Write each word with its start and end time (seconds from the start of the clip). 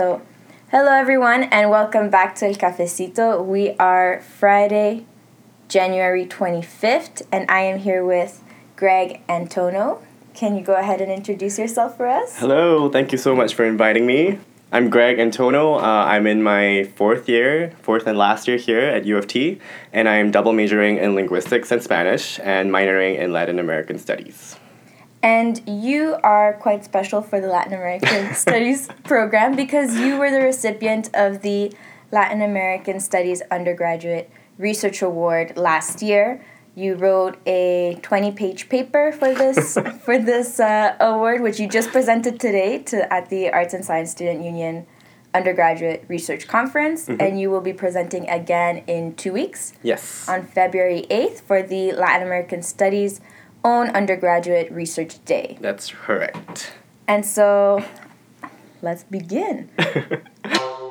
So, 0.00 0.22
hello 0.70 0.92
everyone, 0.92 1.42
and 1.42 1.68
welcome 1.68 2.08
back 2.08 2.34
to 2.36 2.46
El 2.46 2.54
Cafecito. 2.54 3.44
We 3.44 3.76
are 3.76 4.22
Friday, 4.22 5.04
January 5.68 6.24
25th, 6.24 7.20
and 7.30 7.44
I 7.50 7.60
am 7.64 7.80
here 7.80 8.02
with 8.02 8.42
Greg 8.76 9.20
Antono. 9.28 10.00
Can 10.32 10.56
you 10.56 10.64
go 10.64 10.76
ahead 10.76 11.02
and 11.02 11.12
introduce 11.12 11.58
yourself 11.58 11.98
for 11.98 12.06
us? 12.06 12.38
Hello, 12.38 12.88
thank 12.88 13.12
you 13.12 13.18
so 13.18 13.36
much 13.36 13.52
for 13.52 13.66
inviting 13.66 14.06
me. 14.06 14.38
I'm 14.72 14.88
Greg 14.88 15.18
Antono. 15.18 15.74
Uh, 15.74 16.06
I'm 16.08 16.26
in 16.26 16.42
my 16.42 16.84
fourth 16.96 17.28
year, 17.28 17.74
fourth 17.82 18.06
and 18.06 18.16
last 18.16 18.48
year 18.48 18.56
here 18.56 18.80
at 18.80 19.04
U 19.04 19.18
of 19.18 19.26
T, 19.26 19.60
and 19.92 20.08
I'm 20.08 20.30
double 20.30 20.54
majoring 20.54 20.96
in 20.96 21.14
linguistics 21.14 21.70
and 21.70 21.82
Spanish 21.82 22.40
and 22.40 22.70
minoring 22.70 23.18
in 23.18 23.34
Latin 23.34 23.58
American 23.58 23.98
studies. 23.98 24.56
And 25.22 25.60
you 25.66 26.16
are 26.22 26.54
quite 26.54 26.84
special 26.84 27.20
for 27.20 27.40
the 27.40 27.48
Latin 27.48 27.74
American 27.74 28.34
Studies 28.46 28.88
program 29.04 29.54
because 29.54 29.96
you 29.96 30.16
were 30.18 30.30
the 30.30 30.40
recipient 30.40 31.10
of 31.14 31.42
the 31.42 31.72
Latin 32.10 32.40
American 32.42 33.00
Studies 33.00 33.42
Undergraduate 33.50 34.30
Research 34.56 35.02
Award 35.02 35.56
last 35.56 36.00
year. 36.02 36.42
You 36.74 36.94
wrote 36.94 37.36
a 37.46 37.98
20 38.00 38.32
page 38.32 38.68
paper 38.70 39.12
for 39.12 39.34
this 39.34 39.76
for 40.04 40.16
this 40.18 40.58
uh, 40.58 40.96
award 41.00 41.42
which 41.42 41.60
you 41.60 41.68
just 41.68 41.90
presented 41.90 42.40
today 42.40 42.78
to 42.84 43.12
at 43.12 43.28
the 43.28 43.50
Arts 43.50 43.74
and 43.74 43.84
Science 43.84 44.12
Student 44.12 44.42
Union 44.44 44.86
undergraduate 45.34 46.04
research 46.08 46.48
conference 46.48 47.06
Mm-hmm. 47.06 47.20
and 47.20 47.40
you 47.40 47.50
will 47.50 47.60
be 47.60 47.72
presenting 47.72 48.28
again 48.28 48.82
in 48.86 49.14
2 49.14 49.32
weeks 49.32 49.74
Yes. 49.82 50.28
on 50.28 50.44
February 50.44 51.06
8th 51.10 51.42
for 51.42 51.62
the 51.62 51.92
Latin 51.92 52.26
American 52.26 52.62
Studies 52.62 53.20
own 53.64 53.88
undergraduate 53.90 54.70
research 54.70 55.24
day. 55.24 55.58
That's 55.60 55.90
correct. 55.90 56.72
And 57.06 57.24
so 57.26 57.84
let's 58.82 59.04
begin. 59.04 59.70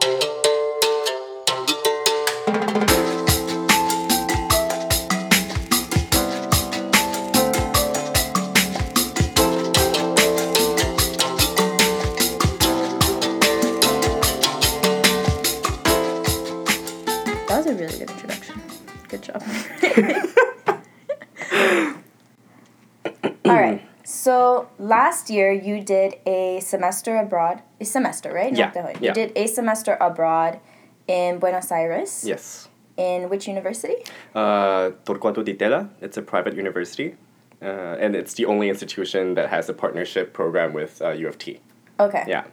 last 25.10 25.30
year 25.30 25.52
you 25.52 25.82
did 25.82 26.12
a 26.28 26.60
semester 26.60 27.18
abroad. 27.18 27.64
A 27.82 27.86
semester, 27.86 28.30
right? 28.32 28.54
Yeah, 28.54 28.66
Not 28.66 28.74
the 28.78 28.84
yeah. 29.02 29.08
You 29.08 29.14
did 29.22 29.30
a 29.36 29.46
semester 29.48 29.94
abroad 30.00 30.60
in 31.08 31.40
Buenos 31.40 31.72
Aires. 31.72 32.24
Yes. 32.24 32.70
In 32.96 33.30
which 33.32 33.48
university? 33.48 33.98
Uh, 34.36 34.92
Torcuato 35.06 35.42
Di 35.44 35.54
Tella, 35.56 35.90
it's 36.06 36.18
a 36.18 36.22
private 36.22 36.54
university, 36.64 37.16
uh, 37.62 38.04
and 38.04 38.16
it's 38.16 38.34
the 38.40 38.46
only 38.46 38.68
institution 38.70 39.34
that 39.38 39.50
has 39.50 39.70
a 39.70 39.74
partnership 39.74 40.26
program 40.34 40.74
with 40.74 41.02
uh, 41.02 41.10
U 41.24 41.28
of 41.28 41.38
T. 41.38 41.60
Okay. 42.00 42.26
Yeah. 42.28 42.44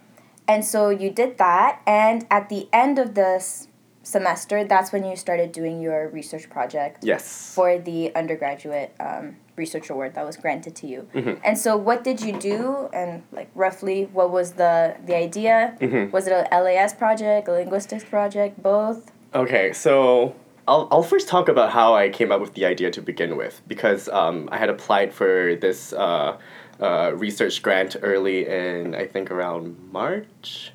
And 0.48 0.64
so 0.64 0.88
you 1.02 1.10
did 1.10 1.36
that, 1.38 1.82
and 1.86 2.24
at 2.30 2.48
the 2.48 2.68
end 2.72 2.98
of 2.98 3.08
this 3.20 3.68
semester, 4.06 4.64
that's 4.64 4.92
when 4.92 5.04
you 5.04 5.16
started 5.16 5.50
doing 5.50 5.80
your 5.82 6.08
research 6.08 6.48
project 6.48 7.02
Yes. 7.02 7.52
for 7.54 7.78
the 7.78 8.14
undergraduate 8.14 8.94
um, 9.00 9.36
research 9.56 9.90
award 9.90 10.14
that 10.14 10.24
was 10.24 10.36
granted 10.36 10.76
to 10.76 10.86
you. 10.86 11.08
Mm-hmm. 11.12 11.40
And 11.44 11.58
so, 11.58 11.76
what 11.76 12.04
did 12.04 12.20
you 12.20 12.38
do? 12.38 12.88
And 12.92 13.24
like 13.32 13.50
roughly, 13.54 14.04
what 14.12 14.30
was 14.30 14.52
the 14.52 14.96
the 15.04 15.16
idea? 15.16 15.76
Mm-hmm. 15.80 16.12
Was 16.12 16.26
it 16.28 16.32
a 16.32 16.60
LAS 16.62 16.94
project, 16.94 17.48
a 17.48 17.52
linguistics 17.52 18.04
project, 18.04 18.62
both? 18.62 19.10
Okay, 19.34 19.72
so 19.72 20.34
I'll, 20.68 20.88
I'll 20.90 21.02
first 21.02 21.28
talk 21.28 21.48
about 21.48 21.70
how 21.72 21.94
I 21.94 22.08
came 22.08 22.30
up 22.30 22.40
with 22.40 22.54
the 22.54 22.64
idea 22.64 22.90
to 22.92 23.02
begin 23.02 23.36
with 23.36 23.60
because 23.66 24.08
um, 24.08 24.48
I 24.52 24.58
had 24.58 24.68
applied 24.68 25.12
for 25.12 25.56
this 25.56 25.92
uh, 25.92 26.38
uh, 26.80 27.12
research 27.14 27.62
grant 27.62 27.96
early 28.02 28.46
in, 28.46 28.94
I 28.94 29.06
think, 29.06 29.30
around 29.30 29.76
March. 29.92 30.72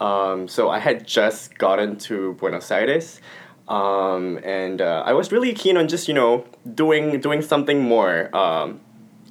Um, 0.00 0.48
so 0.48 0.68
I 0.68 0.78
had 0.78 1.06
just 1.06 1.56
gotten 1.58 1.96
to 1.98 2.34
Buenos 2.34 2.70
Aires. 2.70 3.20
Um, 3.68 4.38
and 4.44 4.80
uh, 4.80 5.02
I 5.04 5.12
was 5.12 5.32
really 5.32 5.52
keen 5.52 5.76
on 5.76 5.88
just 5.88 6.06
you 6.06 6.14
know 6.14 6.44
doing 6.74 7.20
doing 7.20 7.42
something 7.42 7.82
more 7.82 8.34
um, 8.36 8.80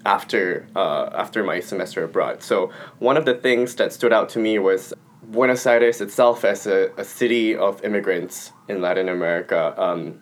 after 0.05 0.67
uh, 0.75 1.09
after 1.13 1.43
my 1.43 1.59
semester 1.59 2.03
abroad. 2.03 2.43
So 2.43 2.71
one 2.99 3.15
of 3.15 3.25
the 3.25 3.35
things 3.35 3.75
that 3.75 3.93
stood 3.93 4.11
out 4.11 4.29
to 4.29 4.39
me 4.39 4.59
was 4.59 4.93
Buenos 5.23 5.65
Aires 5.65 6.01
itself 6.01 6.43
as 6.43 6.67
a, 6.67 6.91
a 6.97 7.03
city 7.03 7.55
of 7.55 7.83
immigrants 7.83 8.51
in 8.67 8.81
Latin 8.81 9.07
America. 9.09 9.73
Um, 9.81 10.21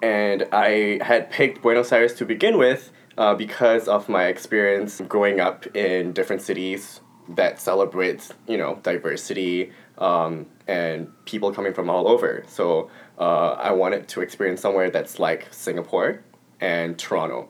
and 0.00 0.46
I 0.52 1.00
had 1.02 1.30
picked 1.30 1.60
Buenos 1.60 1.90
Aires 1.90 2.14
to 2.14 2.24
begin 2.24 2.56
with 2.56 2.92
uh, 3.16 3.34
because 3.34 3.88
of 3.88 4.08
my 4.08 4.26
experience 4.26 5.00
growing 5.08 5.40
up 5.40 5.66
in 5.76 6.12
different 6.12 6.42
cities 6.42 7.00
that 7.30 7.60
celebrates 7.60 8.32
you 8.46 8.56
know, 8.56 8.78
diversity 8.82 9.72
um, 9.98 10.46
and 10.66 11.12
people 11.24 11.52
coming 11.52 11.74
from 11.74 11.90
all 11.90 12.08
over. 12.08 12.44
So 12.48 12.90
uh, 13.18 13.50
I 13.52 13.72
wanted 13.72 14.08
to 14.08 14.20
experience 14.20 14.60
somewhere 14.60 14.90
that's 14.90 15.18
like 15.18 15.48
Singapore 15.50 16.22
and 16.60 16.98
Toronto. 16.98 17.48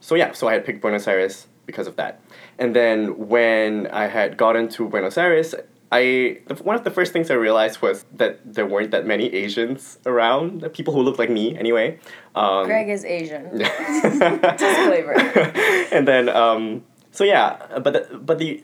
So 0.00 0.14
yeah, 0.14 0.32
so 0.32 0.48
I 0.48 0.52
had 0.52 0.64
picked 0.64 0.80
Buenos 0.80 1.08
Aires 1.08 1.46
because 1.66 1.86
of 1.86 1.96
that. 1.96 2.20
And 2.58 2.76
then 2.76 3.28
when 3.28 3.86
I 3.88 4.06
had 4.06 4.36
gotten 4.36 4.68
to 4.70 4.88
Buenos 4.88 5.16
Aires, 5.16 5.54
I 5.90 6.40
the, 6.46 6.54
one 6.56 6.76
of 6.76 6.84
the 6.84 6.90
first 6.90 7.12
things 7.12 7.30
I 7.30 7.34
realized 7.34 7.80
was 7.80 8.04
that 8.14 8.40
there 8.44 8.66
weren't 8.66 8.90
that 8.90 9.06
many 9.06 9.32
Asians 9.32 9.98
around, 10.04 10.60
the 10.60 10.68
people 10.68 10.92
who 10.92 11.02
looked 11.02 11.18
like 11.18 11.30
me 11.30 11.56
anyway. 11.56 11.98
Um, 12.34 12.66
Greg 12.66 12.88
is 12.88 13.04
Asian. 13.04 13.58
Disclaimer. 13.58 15.14
and 15.92 16.06
then 16.06 16.28
um, 16.28 16.84
so 17.12 17.22
yeah, 17.22 17.78
but 17.78 17.92
the, 17.92 18.18
but 18.18 18.38
the 18.38 18.62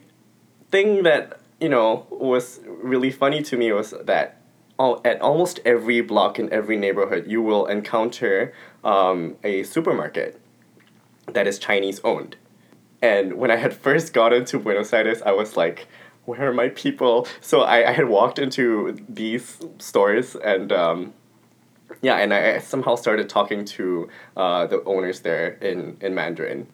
thing 0.71 1.03
that 1.03 1.41
you 1.61 1.69
know 1.69 2.07
was 2.11 2.61
really 2.67 3.11
funny 3.11 3.43
to 3.43 3.57
me 3.57 3.73
was 3.73 3.95
that 4.05 4.41
all, 4.79 5.01
at 5.05 5.21
almost 5.21 5.61
every 5.65 6.01
block 6.01 6.39
in 6.39 6.53
every 6.53 6.77
neighborhood 6.77 7.25
you 7.27 7.43
will 7.43 7.67
encounter 7.67 8.53
um, 8.83 9.37
a 9.45 9.63
supermarket 9.63 10.41
that 11.27 11.47
is 11.47 11.59
Chinese 11.59 12.01
owned. 12.03 12.37
And 13.03 13.35
when 13.35 13.51
I 13.51 13.57
had 13.57 13.73
first 13.73 14.13
gotten 14.13 14.45
to 14.47 14.59
Buenos 14.59 14.93
Aires, 14.93 15.23
I 15.23 15.33
was 15.33 15.57
like, 15.57 15.87
where 16.25 16.49
are 16.49 16.53
my 16.53 16.69
people? 16.71 17.27
So 17.41 17.63
I, 17.63 17.91
I 17.91 17.93
had 17.93 18.09
walked 18.09 18.39
into 18.39 18.99
these 19.09 19.59
stores 19.79 20.37
and 20.37 20.73
um, 20.73 21.15
yeah, 22.03 22.17
and 22.17 22.33
I 22.33 22.59
somehow 22.59 22.95
started 22.95 23.29
talking 23.29 23.65
to 23.67 24.09
uh, 24.37 24.67
the 24.67 24.83
owners 24.85 25.21
there 25.21 25.49
in, 25.61 25.97
in 26.01 26.15
Mandarin. 26.15 26.67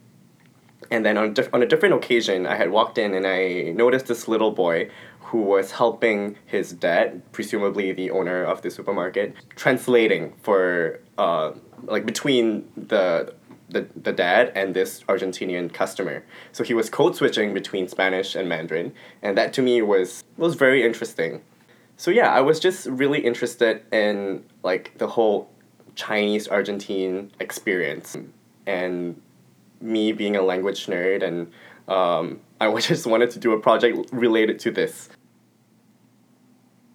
And 0.90 1.04
then 1.04 1.16
on, 1.16 1.34
on 1.52 1.62
a 1.62 1.66
different 1.66 1.94
occasion, 1.94 2.46
I 2.46 2.56
had 2.56 2.70
walked 2.70 2.98
in 2.98 3.14
and 3.14 3.26
I 3.26 3.72
noticed 3.74 4.06
this 4.06 4.28
little 4.28 4.52
boy 4.52 4.90
who 5.20 5.42
was 5.42 5.72
helping 5.72 6.36
his 6.46 6.72
dad, 6.72 7.20
presumably 7.32 7.92
the 7.92 8.10
owner 8.10 8.44
of 8.44 8.62
the 8.62 8.70
supermarket, 8.70 9.34
translating 9.56 10.34
for 10.42 11.00
uh, 11.18 11.52
like 11.84 12.06
between 12.06 12.68
the 12.76 13.34
the, 13.68 13.84
the 14.00 14.12
dad 14.12 14.52
and 14.54 14.74
this 14.74 15.02
Argentinian 15.08 15.72
customer. 15.74 16.24
So 16.52 16.62
he 16.62 16.72
was 16.72 16.88
code 16.88 17.16
switching 17.16 17.52
between 17.52 17.88
Spanish 17.88 18.36
and 18.36 18.48
Mandarin, 18.48 18.92
and 19.22 19.36
that 19.36 19.52
to 19.54 19.62
me 19.62 19.82
was 19.82 20.22
was 20.36 20.54
very 20.54 20.84
interesting. 20.84 21.42
So 21.96 22.12
yeah, 22.12 22.32
I 22.32 22.42
was 22.42 22.60
just 22.60 22.86
really 22.86 23.18
interested 23.18 23.82
in 23.92 24.44
like 24.62 24.96
the 24.98 25.08
whole 25.08 25.50
Chinese 25.96 26.46
Argentine 26.46 27.32
experience 27.40 28.16
and 28.66 29.20
me 29.80 30.12
being 30.12 30.36
a 30.36 30.42
language 30.42 30.86
nerd 30.86 31.22
and 31.22 31.52
um, 31.88 32.40
I 32.60 32.74
just 32.80 33.06
wanted 33.06 33.30
to 33.30 33.38
do 33.38 33.52
a 33.52 33.60
project 33.60 34.08
related 34.12 34.58
to 34.60 34.70
this. 34.70 35.08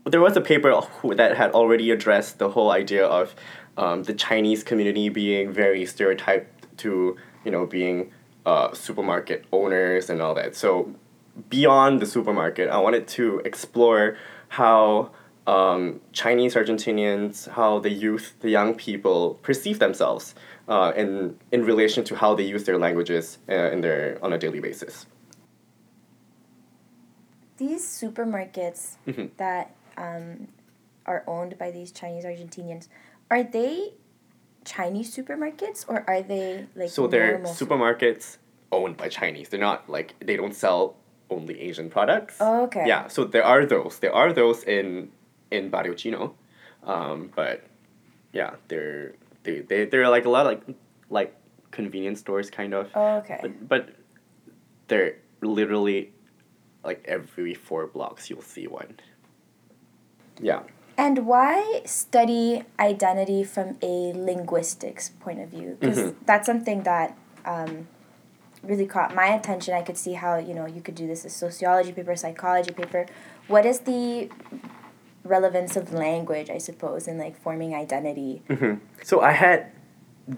There 0.05 0.21
was 0.21 0.35
a 0.35 0.41
paper 0.41 0.81
that 1.15 1.37
had 1.37 1.51
already 1.51 1.91
addressed 1.91 2.39
the 2.39 2.49
whole 2.49 2.71
idea 2.71 3.05
of 3.05 3.35
um, 3.77 4.03
the 4.03 4.13
Chinese 4.13 4.63
community 4.63 5.09
being 5.09 5.51
very 5.51 5.85
stereotyped 5.85 6.77
to 6.79 7.17
you 7.45 7.51
know 7.51 7.65
being 7.65 8.11
uh, 8.45 8.73
supermarket 8.73 9.45
owners 9.51 10.09
and 10.09 10.21
all 10.21 10.33
that. 10.35 10.55
So 10.55 10.95
beyond 11.49 12.01
the 12.01 12.05
supermarket, 12.05 12.69
I 12.69 12.79
wanted 12.79 13.07
to 13.09 13.41
explore 13.45 14.17
how 14.49 15.11
um, 15.47 16.01
Chinese 16.13 16.55
Argentinians, 16.55 17.49
how 17.49 17.79
the 17.79 17.89
youth, 17.89 18.35
the 18.41 18.49
young 18.49 18.75
people 18.75 19.39
perceive 19.41 19.79
themselves 19.79 20.35
uh, 20.67 20.93
in 20.95 21.37
in 21.51 21.65
relation 21.65 22.03
to 22.05 22.15
how 22.15 22.35
they 22.35 22.43
use 22.43 22.63
their 22.65 22.77
languages 22.77 23.39
uh, 23.49 23.71
in 23.71 23.81
their 23.81 24.17
on 24.21 24.33
a 24.33 24.37
daily 24.37 24.59
basis. 24.59 25.05
These 27.57 27.83
supermarkets 27.85 28.97
Mhm. 29.07 29.29
that 29.37 29.75
um, 29.97 30.47
are 31.05 31.23
owned 31.27 31.57
by 31.57 31.71
these 31.71 31.91
Chinese 31.91 32.25
Argentinians, 32.25 32.87
are 33.29 33.43
they 33.43 33.93
Chinese 34.65 35.15
supermarkets 35.15 35.85
or 35.87 36.03
are 36.07 36.21
they 36.21 36.67
like 36.75 36.89
So 36.89 37.07
they're 37.07 37.39
supermarkets 37.39 38.37
owned 38.71 38.97
by 38.97 39.09
Chinese. 39.09 39.49
They're 39.49 39.59
not 39.59 39.89
like 39.89 40.15
they 40.19 40.37
don't 40.37 40.55
sell 40.55 40.95
only 41.29 41.59
Asian 41.61 41.89
products. 41.89 42.37
Oh, 42.39 42.63
okay. 42.63 42.85
Yeah, 42.87 43.07
so 43.07 43.23
there 43.25 43.43
are 43.43 43.65
those. 43.65 43.99
There 43.99 44.13
are 44.13 44.31
those 44.33 44.63
in 44.63 45.11
in 45.51 45.69
Barrio 45.69 45.93
Chino, 45.93 46.33
um, 46.83 47.29
but 47.35 47.63
yeah, 48.33 48.55
they're 48.67 49.13
they 49.43 49.59
they 49.59 49.85
they're 49.85 50.09
like 50.09 50.25
a 50.25 50.29
lot 50.29 50.45
of 50.45 50.53
like 50.53 50.75
like 51.09 51.35
convenience 51.71 52.19
stores 52.19 52.49
kind 52.49 52.73
of. 52.73 52.89
Oh, 52.95 53.17
okay. 53.17 53.39
But 53.41 53.67
but 53.67 53.89
they're 54.87 55.17
literally 55.41 56.11
like 56.83 57.03
every 57.05 57.53
four 57.53 57.87
blocks 57.87 58.29
you'll 58.29 58.41
see 58.41 58.67
one. 58.67 58.95
Yeah. 60.39 60.61
And 60.97 61.25
why 61.25 61.81
study 61.85 62.63
identity 62.79 63.43
from 63.43 63.77
a 63.81 64.11
linguistics 64.15 65.09
point 65.19 65.39
of 65.39 65.49
view? 65.49 65.77
Because 65.79 65.97
Mhm. 65.97 66.15
that's 66.25 66.45
something 66.45 66.83
that 66.83 67.17
um, 67.45 67.87
really 68.63 68.85
caught 68.85 69.15
my 69.15 69.27
attention. 69.27 69.73
I 69.73 69.81
could 69.81 69.97
see 69.97 70.13
how 70.13 70.37
you 70.37 70.53
know 70.53 70.65
you 70.65 70.81
could 70.81 70.95
do 70.95 71.07
this 71.07 71.25
as 71.25 71.33
sociology 71.33 71.91
paper, 71.91 72.15
psychology 72.15 72.71
paper. 72.71 73.05
What 73.47 73.65
is 73.65 73.81
the 73.81 74.29
relevance 75.23 75.75
of 75.75 75.93
language, 75.93 76.49
I 76.49 76.57
suppose, 76.57 77.07
in 77.07 77.17
like 77.17 77.39
forming 77.39 77.75
identity? 77.75 78.43
hmm 78.47 78.75
So 79.03 79.21
I 79.21 79.31
had 79.31 79.71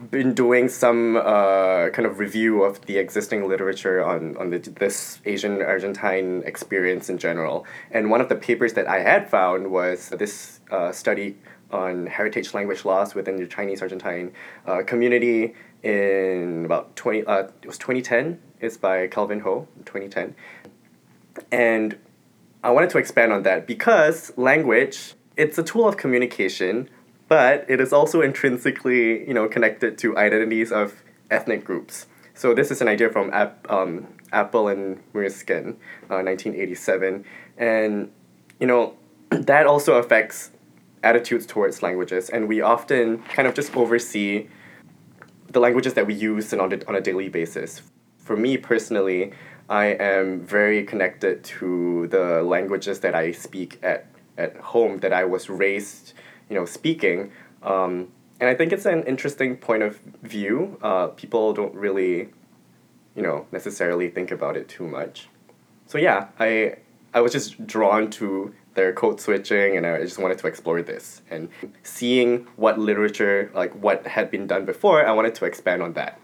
been 0.10 0.34
doing 0.34 0.70
some 0.70 1.18
uh, 1.18 1.90
kind 1.90 2.06
of 2.06 2.20
review 2.20 2.64
of 2.64 2.86
the 2.86 2.98
existing 2.98 3.48
literature 3.48 4.04
on, 4.04 4.36
on 4.38 4.50
the, 4.50 4.60
this 4.60 5.20
Asian 5.26 5.62
Argentine 5.62 6.42
experience 6.46 7.10
in 7.10 7.18
general. 7.18 7.66
And 7.92 8.10
one 8.10 8.22
of 8.22 8.30
the 8.30 8.36
papers 8.36 8.74
that 8.74 8.88
I 8.88 9.00
had 9.00 9.30
found 9.30 9.72
was 9.72 10.10
this 10.10 10.62
uh, 10.72 10.92
study 10.92 11.38
on 11.72 12.08
heritage 12.08 12.54
language 12.54 12.86
loss 12.86 13.16
within 13.16 13.36
the 13.38 13.48
Chinese 13.48 13.82
Argentine 13.82 14.32
uh, 14.66 14.84
community 14.84 15.54
in 15.82 16.64
about 16.66 16.96
20, 16.96 17.26
uh, 17.26 17.44
it 17.62 17.68
was 17.68 17.78
2010. 17.78 18.40
It's 18.62 18.78
by 18.78 19.08
Calvin 19.08 19.42
Ho, 19.42 19.68
2010. 19.86 20.36
And 21.52 21.98
I 22.64 22.72
wanted 22.72 22.90
to 22.92 22.98
expand 22.98 23.34
on 23.34 23.44
that 23.44 23.68
because 23.68 24.32
language, 24.38 25.16
it's 25.36 25.58
a 25.58 25.64
tool 25.64 25.86
of 25.88 25.98
communication, 25.98 26.90
but 27.28 27.66
it 27.68 27.82
is 27.82 27.92
also 27.92 28.22
intrinsically, 28.22 29.28
you 29.28 29.34
know, 29.34 29.50
connected 29.50 29.98
to 30.00 30.18
identities 30.18 30.72
of 30.72 31.04
ethnic 31.30 31.66
groups. 31.66 32.08
So 32.36 32.54
this 32.54 32.72
is 32.72 32.82
an 32.82 32.88
idea 32.88 33.10
from 33.10 33.32
App, 33.34 33.70
um, 33.70 34.08
Appel 34.32 34.70
and 34.70 34.98
Muysken, 35.14 35.76
uh, 36.10 36.24
1987. 36.24 37.26
And, 37.58 38.12
you 38.60 38.68
know, 38.68 38.96
that 39.30 39.68
also 39.68 39.96
affects 39.96 40.52
attitudes 41.04 41.46
towards 41.46 41.84
languages. 41.84 42.30
And 42.30 42.48
we 42.48 42.62
often 42.62 43.24
kind 43.24 43.48
of 43.48 43.54
just 43.54 43.76
oversee 43.76 44.48
the 45.50 45.60
languages 45.60 45.96
that 45.96 46.08
we 46.08 46.14
use 46.14 46.54
and 46.54 46.62
on, 46.62 46.82
on 46.88 46.96
a 46.96 47.02
daily 47.02 47.28
basis. 47.28 47.82
For 48.18 48.38
me 48.38 48.58
personally, 48.58 49.34
I 49.70 49.86
am 49.86 50.42
very 50.42 50.84
connected 50.84 51.44
to 51.44 52.08
the 52.08 52.44
languages 52.44 53.00
that 53.02 53.16
I 53.16 53.32
speak 53.32 53.80
at, 53.82 54.06
at 54.38 54.58
home, 54.58 55.00
that 55.00 55.14
I 55.14 55.26
was 55.26 55.50
raised, 55.50 56.14
you 56.50 56.56
know, 56.56 56.66
speaking. 56.66 57.32
Um, 57.62 58.10
and 58.40 58.50
I 58.50 58.56
think 58.56 58.74
it's 58.74 58.86
an 58.86 59.04
interesting 59.04 59.56
point 59.56 59.84
of 59.84 60.00
view. 60.22 60.78
Uh, 60.82 61.08
people 61.08 61.54
don't 61.54 61.74
really, 61.74 62.30
you 63.16 63.22
know, 63.22 63.48
necessarily 63.52 64.10
think 64.10 64.32
about 64.32 64.58
it 64.58 64.68
too 64.68 64.88
much. 64.88 65.30
So 65.86 65.98
yeah, 65.98 66.28
I 66.40 66.76
I 67.14 67.22
was 67.22 67.32
just 67.32 67.66
drawn 67.68 68.10
to 68.12 68.54
their 68.74 68.92
code 68.92 69.22
switching 69.22 69.78
and 69.78 69.86
I 69.86 70.02
just 70.02 70.18
wanted 70.18 70.40
to 70.40 70.48
explore 70.48 70.82
this. 70.82 71.22
And 71.30 71.50
seeing 71.84 72.48
what 72.56 72.80
literature, 72.80 73.52
like 73.54 73.74
what 73.74 74.08
had 74.08 74.32
been 74.32 74.48
done 74.48 74.66
before, 74.66 75.06
I 75.06 75.12
wanted 75.12 75.36
to 75.36 75.46
expand 75.46 75.84
on 75.84 75.94
that. 75.94 76.20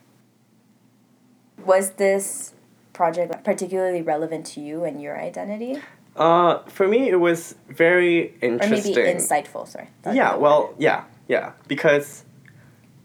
Was 1.63 1.91
this 1.91 2.53
project 2.99 3.45
particularly 3.45 4.01
relevant 4.01 4.45
to 4.45 4.59
you 4.59 4.83
and 4.83 5.01
your 5.01 5.15
identity? 5.29 5.73
Uh, 6.17 6.53
for 6.77 6.85
me, 6.85 7.07
it 7.07 7.19
was 7.29 7.55
very 7.69 8.35
interesting. 8.41 8.97
Or 8.97 9.05
maybe 9.05 9.19
insightful, 9.19 9.65
sorry. 9.65 9.87
Yeah, 10.11 10.35
well, 10.35 10.61
word. 10.67 10.75
yeah, 10.79 11.03
yeah. 11.29 11.53
Because, 11.73 12.25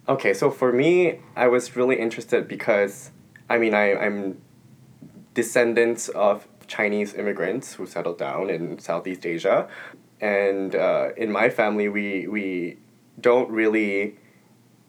okay, 0.08 0.35
so 0.35 0.50
for 0.50 0.73
me, 0.73 1.20
I 1.37 1.46
was 1.46 1.76
really 1.76 1.96
interested 2.06 2.49
because, 2.49 3.12
I 3.49 3.56
mean, 3.62 3.73
I, 3.73 3.94
I'm 4.05 4.43
descendants 5.35 6.08
of 6.08 6.49
Chinese 6.67 7.14
immigrants 7.14 7.75
who 7.75 7.87
settled 7.87 8.19
down 8.19 8.50
in 8.50 8.81
Southeast 8.81 9.25
Asia. 9.25 9.69
And 10.20 10.75
uh, 10.75 11.11
in 11.17 11.31
my 11.31 11.50
family, 11.50 11.88
we, 11.88 12.26
we 12.26 12.79
don't 13.20 13.49
really, 13.49 14.19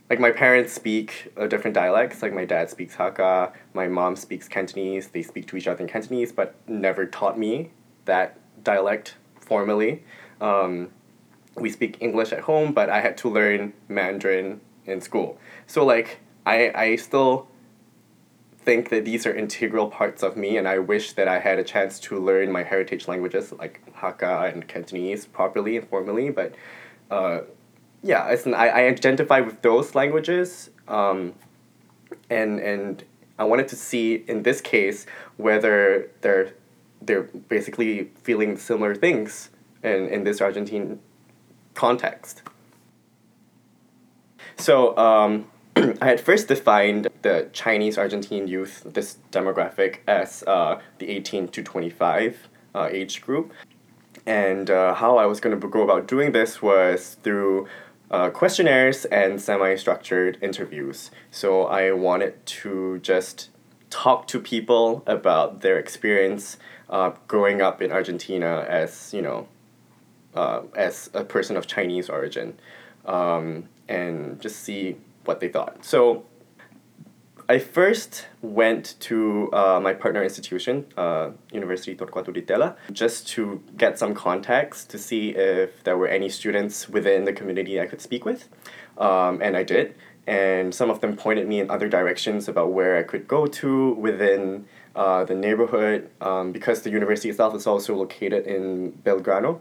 like, 0.09 0.19
my 0.19 0.31
parents 0.31 0.73
speak 0.73 1.31
uh, 1.37 1.47
different 1.47 1.73
dialects. 1.73 2.21
Like, 2.21 2.33
my 2.33 2.45
dad 2.45 2.69
speaks 2.69 2.95
Hakka, 2.95 3.53
my 3.73 3.87
mom 3.87 4.15
speaks 4.15 4.47
Cantonese. 4.47 5.07
They 5.07 5.23
speak 5.23 5.47
to 5.47 5.57
each 5.57 5.67
other 5.67 5.81
in 5.81 5.87
Cantonese, 5.87 6.31
but 6.31 6.55
never 6.67 7.05
taught 7.05 7.37
me 7.37 7.71
that 8.05 8.37
dialect 8.63 9.15
formally. 9.39 10.03
Um, 10.41 10.89
we 11.55 11.69
speak 11.69 11.97
English 12.01 12.33
at 12.33 12.41
home, 12.41 12.73
but 12.73 12.89
I 12.89 13.01
had 13.01 13.17
to 13.19 13.29
learn 13.29 13.73
Mandarin 13.87 14.61
in 14.85 15.01
school. 15.01 15.37
So 15.67 15.85
like 15.85 16.19
I 16.45 16.71
I 16.75 16.95
still 16.95 17.47
think 18.57 18.89
that 18.89 19.05
these 19.05 19.25
are 19.25 19.33
integral 19.33 19.87
parts 19.87 20.23
of 20.23 20.35
me 20.35 20.57
and 20.57 20.67
I 20.67 20.79
wish 20.79 21.13
that 21.13 21.27
I 21.27 21.39
had 21.39 21.59
a 21.59 21.63
chance 21.63 21.99
to 22.01 22.19
learn 22.19 22.51
my 22.51 22.63
heritage 22.63 23.07
languages 23.07 23.51
like 23.51 23.79
Hakka 23.95 24.51
and 24.51 24.67
Cantonese 24.67 25.27
properly 25.27 25.77
and 25.77 25.87
formally, 25.87 26.31
but 26.31 26.55
uh, 27.11 27.41
yeah, 28.05 28.29
an, 28.45 28.53
I, 28.53 28.67
I 28.67 28.81
identify 28.85 29.39
with 29.39 29.61
those 29.63 29.95
languages 29.95 30.69
um, 30.87 31.33
and 32.29 32.59
and 32.59 33.03
I 33.39 33.43
wanted 33.43 33.67
to 33.69 33.75
see 33.75 34.23
in 34.27 34.43
this 34.43 34.61
case 34.61 35.07
whether 35.37 36.09
they're 36.21 36.53
they're 37.01 37.23
basically 37.23 38.11
feeling 38.21 38.57
similar 38.57 38.93
things 38.93 39.49
in, 39.83 40.07
in 40.07 40.23
this 40.23 40.39
Argentine 40.39 40.99
context. 41.73 42.43
So 44.57 44.95
um, 44.97 45.47
I 45.75 46.05
had 46.05 46.21
first 46.21 46.47
defined 46.47 47.07
the 47.23 47.49
Chinese 47.53 47.97
Argentine 47.97 48.47
youth, 48.47 48.83
this 48.85 49.17
demographic, 49.31 49.97
as 50.07 50.43
uh, 50.47 50.79
the 50.99 51.09
18 51.09 51.49
to 51.49 51.63
25 51.63 52.47
uh, 52.73 52.87
age 52.89 53.21
group. 53.21 53.51
And 54.25 54.71
uh, 54.71 54.95
how 54.95 55.17
I 55.17 55.25
was 55.25 55.39
going 55.39 55.59
to 55.59 55.67
go 55.67 55.83
about 55.83 56.07
doing 56.07 56.31
this 56.31 56.61
was 56.61 57.17
through 57.21 57.67
uh, 58.11 58.29
questionnaires 58.29 59.05
and 59.05 59.41
semi 59.41 59.75
structured 59.75 60.37
interviews. 60.41 61.11
So 61.31 61.65
I 61.65 61.91
wanted 61.91 62.45
to 62.45 62.99
just 62.99 63.49
talk 63.89 64.27
to 64.27 64.39
people 64.39 65.03
about 65.07 65.61
their 65.61 65.77
experience 65.77 66.57
uh, 66.89 67.11
growing 67.27 67.61
up 67.61 67.81
in 67.81 67.91
Argentina 67.91 68.65
as, 68.67 69.13
you 69.13 69.21
know, 69.21 69.47
uh, 70.35 70.61
as 70.75 71.09
a 71.13 71.24
person 71.24 71.57
of 71.57 71.65
Chinese 71.65 72.09
origin 72.09 72.59
um, 73.05 73.69
and 73.88 74.39
just 74.41 74.62
see 74.62 74.97
what 75.24 75.39
they 75.39 75.47
thought. 75.47 75.83
So 75.85 76.25
I 77.47 77.59
first 77.59 78.25
went 78.41 78.95
to 79.01 79.51
uh, 79.53 79.79
my 79.79 79.93
partner 79.93 80.23
institution, 80.23 80.85
uh, 80.97 81.29
University 81.51 81.95
Torcuato 81.95 82.33
Di 82.33 82.41
Tella, 82.41 82.75
just 82.91 83.27
to 83.29 83.61
get 83.77 83.99
some 83.99 84.15
contacts 84.15 84.83
to 84.85 84.97
see 84.97 85.29
if 85.29 85.83
there 85.83 85.95
were 85.95 86.07
any 86.07 86.27
students 86.29 86.89
within 86.89 87.25
the 87.25 87.33
community 87.33 87.79
I 87.79 87.85
could 87.85 88.01
speak 88.01 88.25
with. 88.25 88.49
Um, 88.97 89.41
and 89.43 89.55
I 89.55 89.61
did. 89.61 89.93
And 90.25 90.73
some 90.73 90.89
of 90.89 91.01
them 91.01 91.15
pointed 91.15 91.47
me 91.47 91.59
in 91.59 91.69
other 91.69 91.87
directions 91.87 92.47
about 92.47 92.71
where 92.71 92.97
I 92.97 93.03
could 93.03 93.27
go 93.27 93.45
to 93.45 93.93
within 93.93 94.65
uh, 94.95 95.23
the 95.23 95.35
neighborhood 95.35 96.09
um, 96.21 96.51
because 96.51 96.81
the 96.81 96.89
university 96.89 97.29
itself 97.29 97.53
is 97.53 97.67
also 97.67 97.95
located 97.95 98.47
in 98.47 98.93
Belgrano 99.03 99.59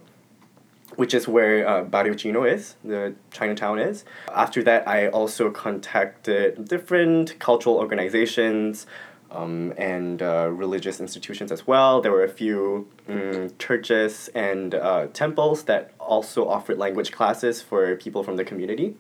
which 0.97 1.15
is 1.15 1.27
where 1.29 1.67
uh, 1.67 1.83
Barrio 1.83 2.15
Chino 2.15 2.45
is, 2.45 2.77
the 2.85 3.15
Chinatown 3.31 3.79
is. 3.79 4.05
After 4.35 4.63
that, 4.63 4.87
I 4.89 5.09
also 5.09 5.51
contacted 5.51 6.69
different 6.69 7.39
cultural 7.39 7.77
organizations 7.77 8.87
um, 9.31 9.73
and 9.77 10.23
uh, 10.23 10.49
religious 10.51 11.01
institutions 11.01 11.51
as 11.51 11.67
well. 11.67 12.01
There 12.01 12.13
were 12.13 12.25
a 12.25 12.29
few 12.29 12.89
um, 13.09 13.51
churches 13.59 14.29
and 14.35 14.75
uh, 14.75 15.09
temples 15.13 15.65
that 15.65 15.93
also 15.99 16.49
offered 16.49 16.79
language 16.79 17.13
classes 17.13 17.61
for 17.61 17.97
people 17.97 18.23
from 18.23 18.37
the 18.37 18.45
community. 18.45 18.97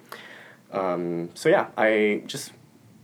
Um, 0.72 1.30
so 1.34 1.48
yeah, 1.48 1.68
I 1.76 2.22
just 2.26 2.52